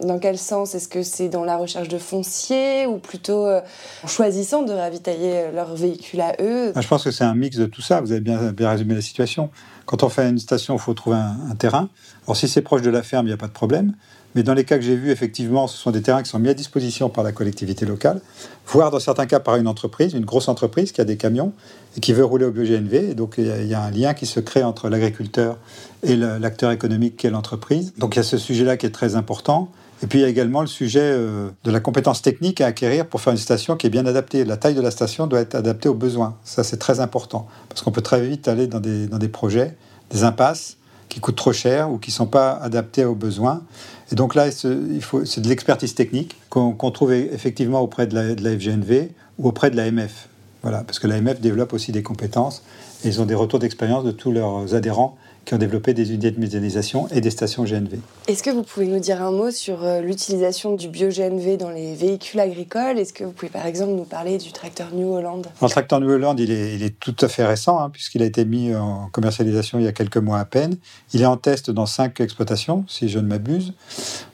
dans 0.00 0.18
quel 0.18 0.38
sens? 0.38 0.74
Est-ce 0.74 0.88
que 0.88 1.02
c'est 1.02 1.28
dans 1.28 1.44
la 1.44 1.58
recherche 1.58 1.88
de 1.88 1.98
foncier 1.98 2.86
ou 2.86 2.96
plutôt 2.96 3.46
en 3.46 4.06
choisissant 4.06 4.62
de 4.62 4.72
ravitailler 4.72 5.50
leurs 5.54 5.74
véhicules 5.74 6.22
à 6.22 6.34
eux? 6.40 6.72
Je 6.74 6.88
pense 6.88 7.04
que 7.04 7.10
c'est 7.10 7.24
un 7.24 7.34
mix 7.34 7.58
de 7.58 7.66
tout 7.66 7.82
ça. 7.82 8.00
Vous 8.00 8.12
avez 8.12 8.22
bien, 8.22 8.52
bien 8.52 8.70
résumé 8.70 8.94
la 8.94 9.02
situation. 9.02 9.49
Quand 9.86 10.02
on 10.02 10.08
fait 10.08 10.28
une 10.28 10.38
station, 10.38 10.76
il 10.76 10.80
faut 10.80 10.94
trouver 10.94 11.16
un, 11.16 11.54
terrain. 11.56 11.88
Alors 12.24 12.36
si 12.36 12.48
c'est 12.48 12.62
proche 12.62 12.82
de 12.82 12.90
la 12.90 13.02
ferme, 13.02 13.26
il 13.26 13.30
n'y 13.30 13.34
a 13.34 13.38
pas 13.38 13.48
de 13.48 13.52
problème. 13.52 13.94
Mais 14.36 14.44
dans 14.44 14.54
les 14.54 14.64
cas 14.64 14.76
que 14.76 14.84
j'ai 14.84 14.94
vus, 14.94 15.10
effectivement, 15.10 15.66
ce 15.66 15.76
sont 15.76 15.90
des 15.90 16.02
terrains 16.02 16.22
qui 16.22 16.30
sont 16.30 16.38
mis 16.38 16.48
à 16.48 16.54
disposition 16.54 17.08
par 17.08 17.24
la 17.24 17.32
collectivité 17.32 17.84
locale, 17.84 18.20
voire 18.68 18.92
dans 18.92 19.00
certains 19.00 19.26
cas 19.26 19.40
par 19.40 19.56
une 19.56 19.66
entreprise, 19.66 20.14
une 20.14 20.24
grosse 20.24 20.46
entreprise 20.46 20.92
qui 20.92 21.00
a 21.00 21.04
des 21.04 21.16
camions 21.16 21.52
et 21.96 22.00
qui 22.00 22.12
veut 22.12 22.24
rouler 22.24 22.44
au 22.44 22.52
BioGNV. 22.52 23.10
Et 23.10 23.14
donc 23.14 23.34
il 23.38 23.66
y, 23.66 23.74
a 23.74 23.82
un 23.82 23.90
lien 23.90 24.14
qui 24.14 24.26
se 24.26 24.38
crée 24.38 24.62
entre 24.62 24.88
l'agriculteur 24.88 25.58
et 26.04 26.14
l'acteur 26.14 26.70
économique 26.70 27.16
qui 27.16 27.26
est 27.26 27.30
l'entreprise. 27.30 27.92
Donc 27.98 28.14
il 28.14 28.18
y 28.18 28.20
a 28.20 28.24
ce 28.24 28.38
sujet-là 28.38 28.76
qui 28.76 28.86
est 28.86 28.90
très 28.90 29.16
important. 29.16 29.68
Et 30.02 30.06
puis 30.06 30.20
il 30.20 30.22
y 30.22 30.24
a 30.24 30.28
également 30.28 30.62
le 30.62 30.66
sujet 30.66 31.02
euh, 31.02 31.50
de 31.64 31.70
la 31.70 31.80
compétence 31.80 32.22
technique 32.22 32.60
à 32.60 32.66
acquérir 32.66 33.06
pour 33.06 33.20
faire 33.20 33.32
une 33.32 33.38
station 33.38 33.76
qui 33.76 33.86
est 33.86 33.90
bien 33.90 34.06
adaptée. 34.06 34.44
La 34.44 34.56
taille 34.56 34.74
de 34.74 34.80
la 34.80 34.90
station 34.90 35.26
doit 35.26 35.40
être 35.40 35.54
adaptée 35.54 35.88
aux 35.88 35.94
besoins. 35.94 36.36
Ça, 36.44 36.64
c'est 36.64 36.78
très 36.78 37.00
important. 37.00 37.46
Parce 37.68 37.82
qu'on 37.82 37.92
peut 37.92 38.00
très 38.00 38.26
vite 38.26 38.48
aller 38.48 38.66
dans 38.66 38.80
des, 38.80 39.06
dans 39.06 39.18
des 39.18 39.28
projets, 39.28 39.76
des 40.10 40.24
impasses 40.24 40.78
qui 41.10 41.20
coûtent 41.20 41.36
trop 41.36 41.52
cher 41.52 41.90
ou 41.90 41.98
qui 41.98 42.10
ne 42.10 42.14
sont 42.14 42.26
pas 42.26 42.52
adaptés 42.52 43.04
aux 43.04 43.14
besoins. 43.14 43.62
Et 44.10 44.14
donc 44.14 44.34
là, 44.34 44.50
c'est 44.50 44.68
de 44.68 45.48
l'expertise 45.48 45.94
technique 45.94 46.36
qu'on 46.48 46.90
trouve 46.90 47.12
effectivement 47.12 47.80
auprès 47.80 48.06
de 48.06 48.14
la, 48.14 48.56
FGNV 48.56 49.10
ou 49.38 49.48
auprès 49.48 49.70
de 49.70 49.76
l'AMF. 49.76 50.28
Voilà, 50.62 50.82
parce 50.84 50.98
que 50.98 51.06
l'AMF 51.06 51.40
développe 51.40 51.72
aussi 51.72 51.92
des 51.92 52.02
compétences 52.02 52.62
et 53.04 53.08
ils 53.08 53.20
ont 53.20 53.26
des 53.26 53.34
retours 53.34 53.58
d'expérience 53.58 54.04
de 54.04 54.10
tous 54.10 54.32
leurs 54.32 54.74
adhérents 54.74 55.16
qui 55.44 55.54
ont 55.54 55.58
développé 55.58 55.94
des 55.94 56.10
unités 56.10 56.30
de 56.30 56.40
méthanisation 56.40 57.08
et 57.08 57.20
des 57.20 57.30
stations 57.30 57.64
GNV. 57.64 57.98
Est-ce 58.28 58.42
que 58.42 58.50
vous 58.50 58.62
pouvez 58.62 58.86
nous 58.86 59.00
dire 59.00 59.22
un 59.22 59.30
mot 59.30 59.50
sur 59.50 59.84
euh, 59.84 60.00
l'utilisation 60.00 60.74
du 60.74 60.88
bio-GNV 60.88 61.56
dans 61.56 61.70
les 61.70 61.94
véhicules 61.94 62.40
agricoles? 62.40 62.98
Est-ce 62.98 63.12
que 63.12 63.24
vous 63.24 63.32
pouvez 63.32 63.50
par 63.50 63.66
exemple 63.66 63.92
nous 63.92 64.04
parler 64.04 64.38
du 64.38 64.52
tracteur 64.52 64.88
New 64.92 65.12
Holland? 65.12 65.46
Le 65.60 65.68
tracteur 65.68 66.00
New 66.00 66.10
Holland, 66.10 66.38
il 66.38 66.50
est, 66.50 66.74
il 66.74 66.82
est 66.82 66.98
tout 66.98 67.16
à 67.20 67.28
fait 67.28 67.44
récent, 67.44 67.80
hein, 67.80 67.90
puisqu'il 67.90 68.22
a 68.22 68.26
été 68.26 68.44
mis 68.44 68.74
en 68.74 69.08
commercialisation 69.10 69.78
il 69.78 69.84
y 69.84 69.88
a 69.88 69.92
quelques 69.92 70.18
mois 70.18 70.38
à 70.38 70.44
peine. 70.44 70.76
Il 71.12 71.22
est 71.22 71.26
en 71.26 71.36
test 71.36 71.70
dans 71.70 71.86
cinq 71.86 72.20
exploitations, 72.20 72.84
si 72.88 73.08
je 73.08 73.18
ne 73.18 73.26
m'abuse. 73.26 73.74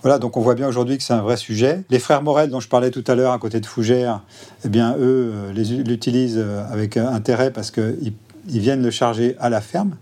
Voilà, 0.03 0.19
donc 0.19 0.37
on 0.37 0.41
voit 0.41 0.55
bien 0.55 0.69
aujourd'hui 0.69 0.99
que 0.99 1.05
c'est 1.05 1.15
un 1.15 1.23
vrai 1.23 1.37
sujet. 1.37 1.83
Les 1.91 1.99
frères 1.99 2.23
Morel, 2.23 2.51
dont 2.51 2.61
je 2.61 2.69
parlais 2.69 2.91
tout 2.91 3.05
à 3.07 3.15
l'heure 3.15 3.33
à 3.33 3.39
côté 3.39 3.61
de 3.61 3.67
Fougères, 3.67 4.23
eh 4.65 4.69
bien 4.69 4.97
eux 4.99 5.33
euh, 5.33 5.53
l'utilisent 5.53 6.39
euh, 6.39 6.65
avec 6.71 6.97
intérêt 6.97 7.51
parce 7.51 7.71
qu'ils 7.71 8.13
ils 8.49 8.61
viennent 8.61 8.83
le 8.83 8.91
charger 8.91 9.37
à 9.39 9.49
la 9.51 9.61
ferme 9.61 9.97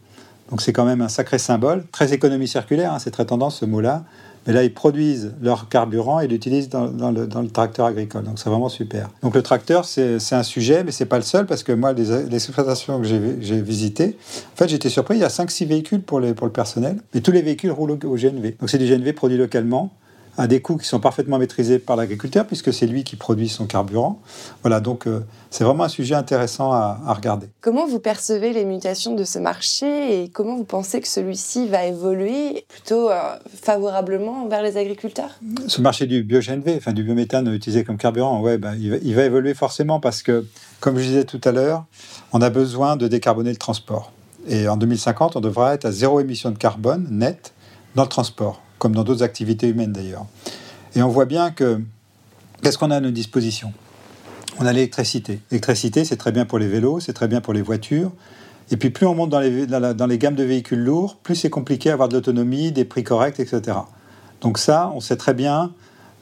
donc 0.50 0.62
c'est 0.62 0.72
quand 0.72 0.84
même 0.84 1.00
un 1.00 1.08
sacré 1.08 1.38
symbole, 1.38 1.84
très 1.90 2.12
économie 2.12 2.48
circulaire, 2.48 2.92
hein, 2.92 2.98
c'est 2.98 3.10
très 3.10 3.24
tendance 3.24 3.60
ce 3.60 3.64
mot-là. 3.64 4.04
Mais 4.46 4.52
là, 4.52 4.62
ils 4.62 4.72
produisent 4.72 5.32
leur 5.40 5.70
carburant 5.70 6.20
et 6.20 6.28
l'utilisent 6.28 6.68
dans, 6.68 7.10
le, 7.10 7.48
tracteur 7.48 7.86
agricole. 7.86 8.24
Donc 8.24 8.38
c'est 8.38 8.50
vraiment 8.50 8.68
super. 8.68 9.08
Donc 9.22 9.34
le 9.34 9.42
tracteur, 9.42 9.86
c'est 9.86 10.18
un 10.32 10.42
sujet, 10.42 10.84
mais 10.84 10.92
c'est 10.92 11.06
pas 11.06 11.16
le 11.16 11.22
seul, 11.22 11.46
parce 11.46 11.62
que 11.62 11.72
moi, 11.72 11.94
les, 11.94 12.34
exploitations 12.34 13.00
que 13.00 13.06
j'ai 13.06 13.60
visitées, 13.62 14.18
en 14.52 14.56
fait, 14.56 14.68
j'étais 14.68 14.90
surpris, 14.90 15.16
il 15.16 15.20
y 15.20 15.24
a 15.24 15.28
5-6 15.28 15.66
véhicules 15.66 16.02
pour, 16.02 16.20
pour 16.34 16.46
le 16.46 16.52
personnel, 16.52 16.98
mais 17.14 17.22
tous 17.22 17.32
les 17.32 17.40
véhicules 17.40 17.70
roulent 17.70 17.92
au, 17.92 18.06
au 18.06 18.16
GNV. 18.16 18.56
Donc 18.60 18.68
c'est 18.68 18.78
du 18.78 18.86
GNV 18.86 19.14
produit 19.14 19.38
localement 19.38 19.92
à 20.36 20.46
des 20.46 20.60
coûts 20.60 20.76
qui 20.76 20.86
sont 20.86 21.00
parfaitement 21.00 21.38
maîtrisés 21.38 21.78
par 21.78 21.96
l'agriculteur, 21.96 22.46
puisque 22.46 22.72
c'est 22.72 22.86
lui 22.86 23.04
qui 23.04 23.16
produit 23.16 23.48
son 23.48 23.66
carburant. 23.66 24.20
Voilà, 24.62 24.80
donc 24.80 25.06
euh, 25.06 25.24
c'est 25.50 25.64
vraiment 25.64 25.84
un 25.84 25.88
sujet 25.88 26.14
intéressant 26.14 26.72
à, 26.72 27.14
regarder. 27.14 27.46
Comment 27.60 27.86
vous 27.86 28.00
percevez 28.00 28.52
les 28.52 28.64
mutations 28.64 29.14
de 29.14 29.24
ce 29.24 29.38
marché 29.38 30.22
et 30.22 30.28
comment 30.28 30.56
vous 30.56 30.64
pensez 30.64 31.00
que 31.00 31.08
celui-ci 31.08 31.68
va 31.68 31.84
évoluer 31.84 32.64
plutôt 32.68 33.10
euh, 33.10 33.36
favorablement 33.62 34.48
vers 34.48 34.62
les 34.62 34.76
agriculteurs? 34.76 35.38
Ce 35.68 35.80
marché 35.80 36.06
du 36.06 36.24
bio-GNV, 36.24 36.76
enfin 36.76 36.92
du 36.92 37.04
biométhane 37.04 37.52
utilisé 37.52 37.84
comme 37.84 37.96
carburant, 37.96 38.40
ouais, 38.40 38.58
bah, 38.58 38.72
il, 38.78 38.90
va, 38.90 38.96
il 39.02 39.14
va 39.14 39.22
évoluer 39.22 39.54
forcément 39.54 40.00
parce 40.00 40.22
que, 40.22 40.44
comme 40.80 40.98
je 40.98 41.04
disais 41.04 41.24
tout 41.24 41.40
à 41.44 41.52
l'heure, 41.52 41.84
on 42.32 42.42
a 42.42 42.50
besoin 42.50 42.96
de 42.96 43.06
décarboner 43.06 43.50
le 43.50 43.56
transport. 43.56 44.12
Et 44.48 44.68
en 44.68 44.76
2050, 44.76 45.36
on 45.36 45.40
devra 45.40 45.74
être 45.74 45.84
à 45.84 45.92
zéro 45.92 46.20
émission 46.20 46.50
de 46.50 46.58
carbone 46.58 47.06
net 47.10 47.54
dans 47.94 48.02
le 48.02 48.08
transport 48.08 48.63
comme 48.84 48.94
dans 48.94 49.02
d'autres 49.02 49.22
activités 49.22 49.68
humaines 49.68 49.92
d'ailleurs. 49.92 50.26
Et 50.94 51.02
on 51.02 51.08
voit 51.08 51.24
bien 51.24 51.52
que 51.52 51.80
qu'est-ce 52.62 52.76
qu'on 52.76 52.90
a 52.90 52.96
à 52.96 53.00
nos 53.00 53.12
dispositions? 53.12 53.72
On 54.60 54.66
a 54.66 54.74
l'électricité. 54.74 55.40
L'électricité, 55.50 56.04
c'est 56.04 56.18
très 56.18 56.32
bien 56.32 56.44
pour 56.44 56.58
les 56.58 56.68
vélos, 56.68 57.00
c'est 57.00 57.14
très 57.14 57.26
bien 57.26 57.40
pour 57.40 57.54
les 57.54 57.62
voitures. 57.62 58.12
Et 58.70 58.76
puis 58.76 58.90
plus 58.90 59.06
on 59.06 59.14
monte 59.14 59.30
dans 59.30 59.40
les, 59.40 60.18
gammes 60.18 60.34
de 60.34 60.44
véhicules 60.44 60.84
lourds, 60.84 61.16
plus 61.22 61.34
c'est 61.34 61.48
compliqué 61.48 61.88
d'avoir 61.88 62.10
de 62.10 62.14
l'autonomie, 62.14 62.72
des 62.72 62.84
prix 62.84 63.04
corrects, 63.04 63.40
etc. 63.40 63.78
Donc 64.42 64.58
ça, 64.58 64.92
on 64.94 65.00
sait 65.00 65.16
très 65.16 65.32
bien, 65.32 65.72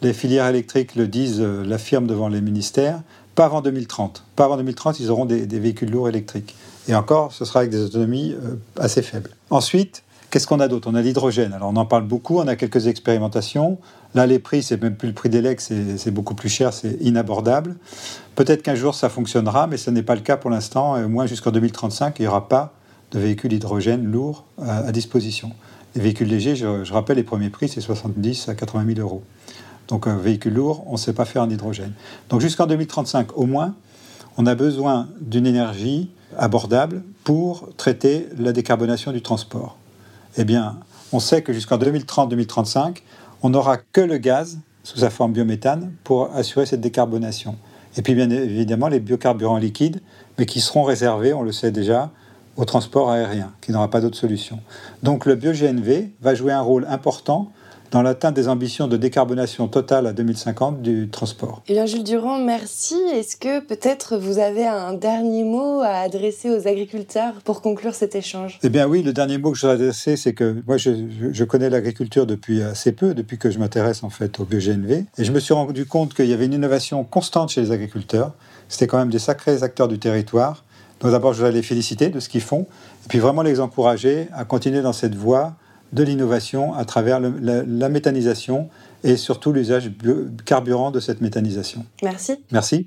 les 0.00 0.12
filières 0.12 0.46
électriques 0.46 0.94
le 0.94 1.08
disent, 1.08 1.40
euh, 1.40 1.64
l'affirment 1.64 2.06
devant 2.06 2.28
les 2.28 2.40
ministères, 2.40 3.00
pas 3.34 3.46
avant 3.46 3.60
2030. 3.60 4.22
Pas 4.36 4.44
avant 4.44 4.56
2030, 4.56 5.00
ils 5.00 5.10
auront 5.10 5.24
des, 5.24 5.46
véhicules 5.46 5.90
lourds 5.90 6.08
électriques. 6.08 6.54
Et 6.86 6.94
encore, 6.94 7.32
ce 7.32 7.44
sera 7.44 7.58
avec 7.58 7.72
des 7.72 7.82
autonomies 7.82 8.34
euh, 8.34 8.54
assez 8.78 9.02
faibles. 9.02 9.30
Ensuite, 9.50 10.04
Qu'est-ce 10.32 10.46
qu'on 10.46 10.60
a 10.60 10.68
d'autre? 10.68 10.88
On 10.90 10.94
a 10.94 11.02
l'hydrogène. 11.02 11.52
Alors 11.52 11.68
on 11.68 11.76
en 11.76 11.84
parle 11.84 12.04
beaucoup, 12.04 12.38
on 12.38 12.48
a 12.48 12.56
quelques 12.56 12.86
expérimentations. 12.86 13.76
Là, 14.14 14.26
les 14.26 14.38
prix, 14.38 14.62
c'est 14.62 14.80
même 14.80 14.96
plus 14.96 15.08
le 15.08 15.12
prix 15.12 15.28
d'élec, 15.28 15.60
c'est 15.60 16.10
beaucoup 16.10 16.34
plus 16.34 16.48
cher, 16.48 16.72
c'est 16.72 16.96
inabordable. 17.02 17.76
Peut-être 18.34 18.62
qu'un 18.62 18.74
jour 18.74 18.94
ça 18.94 19.10
fonctionnera, 19.10 19.66
mais 19.66 19.76
ce 19.76 19.90
n'est 19.90 20.02
pas 20.02 20.14
le 20.14 20.22
cas 20.22 20.38
pour 20.38 20.48
l'instant. 20.48 20.94
Au 20.94 21.06
moins 21.06 21.26
jusqu'en 21.26 21.50
2035, 21.50 22.18
il 22.18 22.22
n'y 22.22 22.28
aura 22.28 22.48
pas 22.48 22.72
de 23.10 23.18
véhicules 23.18 23.52
hydrogène 23.52 24.10
lourds 24.10 24.46
à, 24.58 24.90
disposition. 24.90 25.52
Les 25.94 26.00
véhicules 26.00 26.28
légers, 26.28 26.56
je, 26.56 26.92
rappelle, 26.94 27.18
les 27.18 27.24
premiers 27.24 27.50
prix, 27.50 27.68
c'est 27.68 27.82
70 27.82 28.48
à 28.48 28.54
80 28.54 28.86
000 28.94 29.00
euros. 29.00 29.22
Donc 29.88 30.06
un 30.06 30.16
véhicule 30.16 30.54
lourd, 30.54 30.84
on 30.86 30.92
ne 30.92 30.96
sait 30.96 31.12
pas 31.12 31.26
faire 31.26 31.42
en 31.42 31.50
hydrogène. 31.50 31.92
Donc 32.30 32.40
jusqu'en 32.40 32.66
2035, 32.66 33.36
au 33.36 33.44
moins, 33.44 33.74
on 34.38 34.46
a 34.46 34.54
besoin 34.54 35.08
d'une 35.20 35.46
énergie 35.46 36.08
abordable 36.38 37.02
pour 37.22 37.68
traiter 37.76 38.28
la 38.38 38.52
décarbonation 38.52 39.12
du 39.12 39.20
transport. 39.20 39.76
Eh 40.36 40.44
bien, 40.44 40.78
on 41.12 41.20
sait 41.20 41.42
que 41.42 41.52
jusqu'en 41.52 41.78
2030-2035, 41.78 42.98
on 43.42 43.50
n'aura 43.50 43.76
que 43.76 44.00
le 44.00 44.18
gaz 44.18 44.58
sous 44.82 44.98
sa 44.98 45.10
forme 45.10 45.32
biométhane 45.32 45.92
pour 46.04 46.32
assurer 46.34 46.66
cette 46.66 46.80
décarbonation. 46.80 47.56
Et 47.96 48.02
puis 48.02 48.14
bien 48.14 48.30
évidemment 48.30 48.88
les 48.88 49.00
biocarburants 49.00 49.58
liquides, 49.58 50.00
mais 50.38 50.46
qui 50.46 50.60
seront 50.60 50.82
réservés, 50.82 51.34
on 51.34 51.42
le 51.42 51.52
sait 51.52 51.70
déjà, 51.70 52.10
au 52.56 52.64
transport 52.64 53.10
aérien, 53.10 53.52
qui 53.60 53.72
n'aura 53.72 53.90
pas 53.90 54.00
d'autre 54.00 54.16
solution. 54.16 54.60
Donc 55.02 55.26
le 55.26 55.34
bio-GNV 55.34 56.10
va 56.20 56.34
jouer 56.34 56.52
un 56.52 56.60
rôle 56.60 56.86
important 56.88 57.52
dans 57.92 58.00
l'atteinte 58.00 58.34
des 58.34 58.48
ambitions 58.48 58.88
de 58.88 58.96
décarbonation 58.96 59.68
totale 59.68 60.06
à 60.06 60.14
2050 60.14 60.80
du 60.80 61.10
transport. 61.10 61.62
Eh 61.68 61.74
bien, 61.74 61.84
Jules 61.84 62.02
Durand, 62.02 62.38
merci. 62.38 62.96
Est-ce 63.12 63.36
que 63.36 63.60
peut-être 63.60 64.16
vous 64.16 64.38
avez 64.38 64.66
un 64.66 64.94
dernier 64.94 65.44
mot 65.44 65.80
à 65.82 65.98
adresser 65.98 66.48
aux 66.50 66.66
agriculteurs 66.66 67.34
pour 67.44 67.60
conclure 67.60 67.94
cet 67.94 68.16
échange? 68.16 68.58
Eh 68.62 68.70
bien 68.70 68.88
oui, 68.88 69.02
le 69.02 69.12
dernier 69.12 69.36
mot 69.36 69.52
que 69.52 69.58
je 69.58 69.66
voudrais 69.66 69.82
adresser, 69.82 70.16
c'est 70.16 70.32
que 70.32 70.62
moi, 70.66 70.78
je, 70.78 70.90
je 71.32 71.44
connais 71.44 71.68
l'agriculture 71.68 72.26
depuis 72.26 72.62
assez 72.62 72.92
peu, 72.92 73.12
depuis 73.12 73.36
que 73.36 73.50
je 73.50 73.58
m'intéresse 73.58 74.02
en 74.02 74.10
fait 74.10 74.40
au 74.40 74.44
bio-GNV, 74.44 75.04
et 75.18 75.24
je 75.24 75.30
me 75.30 75.38
suis 75.38 75.52
rendu 75.52 75.84
compte 75.84 76.14
qu'il 76.14 76.26
y 76.26 76.32
avait 76.32 76.46
une 76.46 76.54
innovation 76.54 77.04
constante 77.04 77.50
chez 77.50 77.60
les 77.60 77.72
agriculteurs. 77.72 78.32
C'était 78.70 78.86
quand 78.86 78.98
même 78.98 79.10
des 79.10 79.18
sacrés 79.18 79.62
acteurs 79.62 79.88
du 79.88 79.98
territoire. 79.98 80.64
Donc 81.00 81.10
d'abord, 81.10 81.34
je 81.34 81.38
voudrais 81.38 81.52
les 81.52 81.62
féliciter 81.62 82.08
de 82.08 82.20
ce 82.20 82.30
qu'ils 82.30 82.40
font, 82.40 82.62
et 83.04 83.08
puis 83.08 83.18
vraiment 83.18 83.42
les 83.42 83.60
encourager 83.60 84.28
à 84.32 84.46
continuer 84.46 84.80
dans 84.80 84.94
cette 84.94 85.14
voie 85.14 85.52
de 85.92 86.02
l'innovation 86.02 86.74
à 86.74 86.84
travers 86.84 87.20
la, 87.20 87.88
méthanisation 87.88 88.68
et 89.04 89.16
surtout 89.16 89.52
l'usage 89.52 89.90
carburant 90.44 90.90
de 90.90 91.00
cette 91.00 91.20
méthanisation. 91.20 91.84
Merci. 92.02 92.36
Merci. 92.50 92.86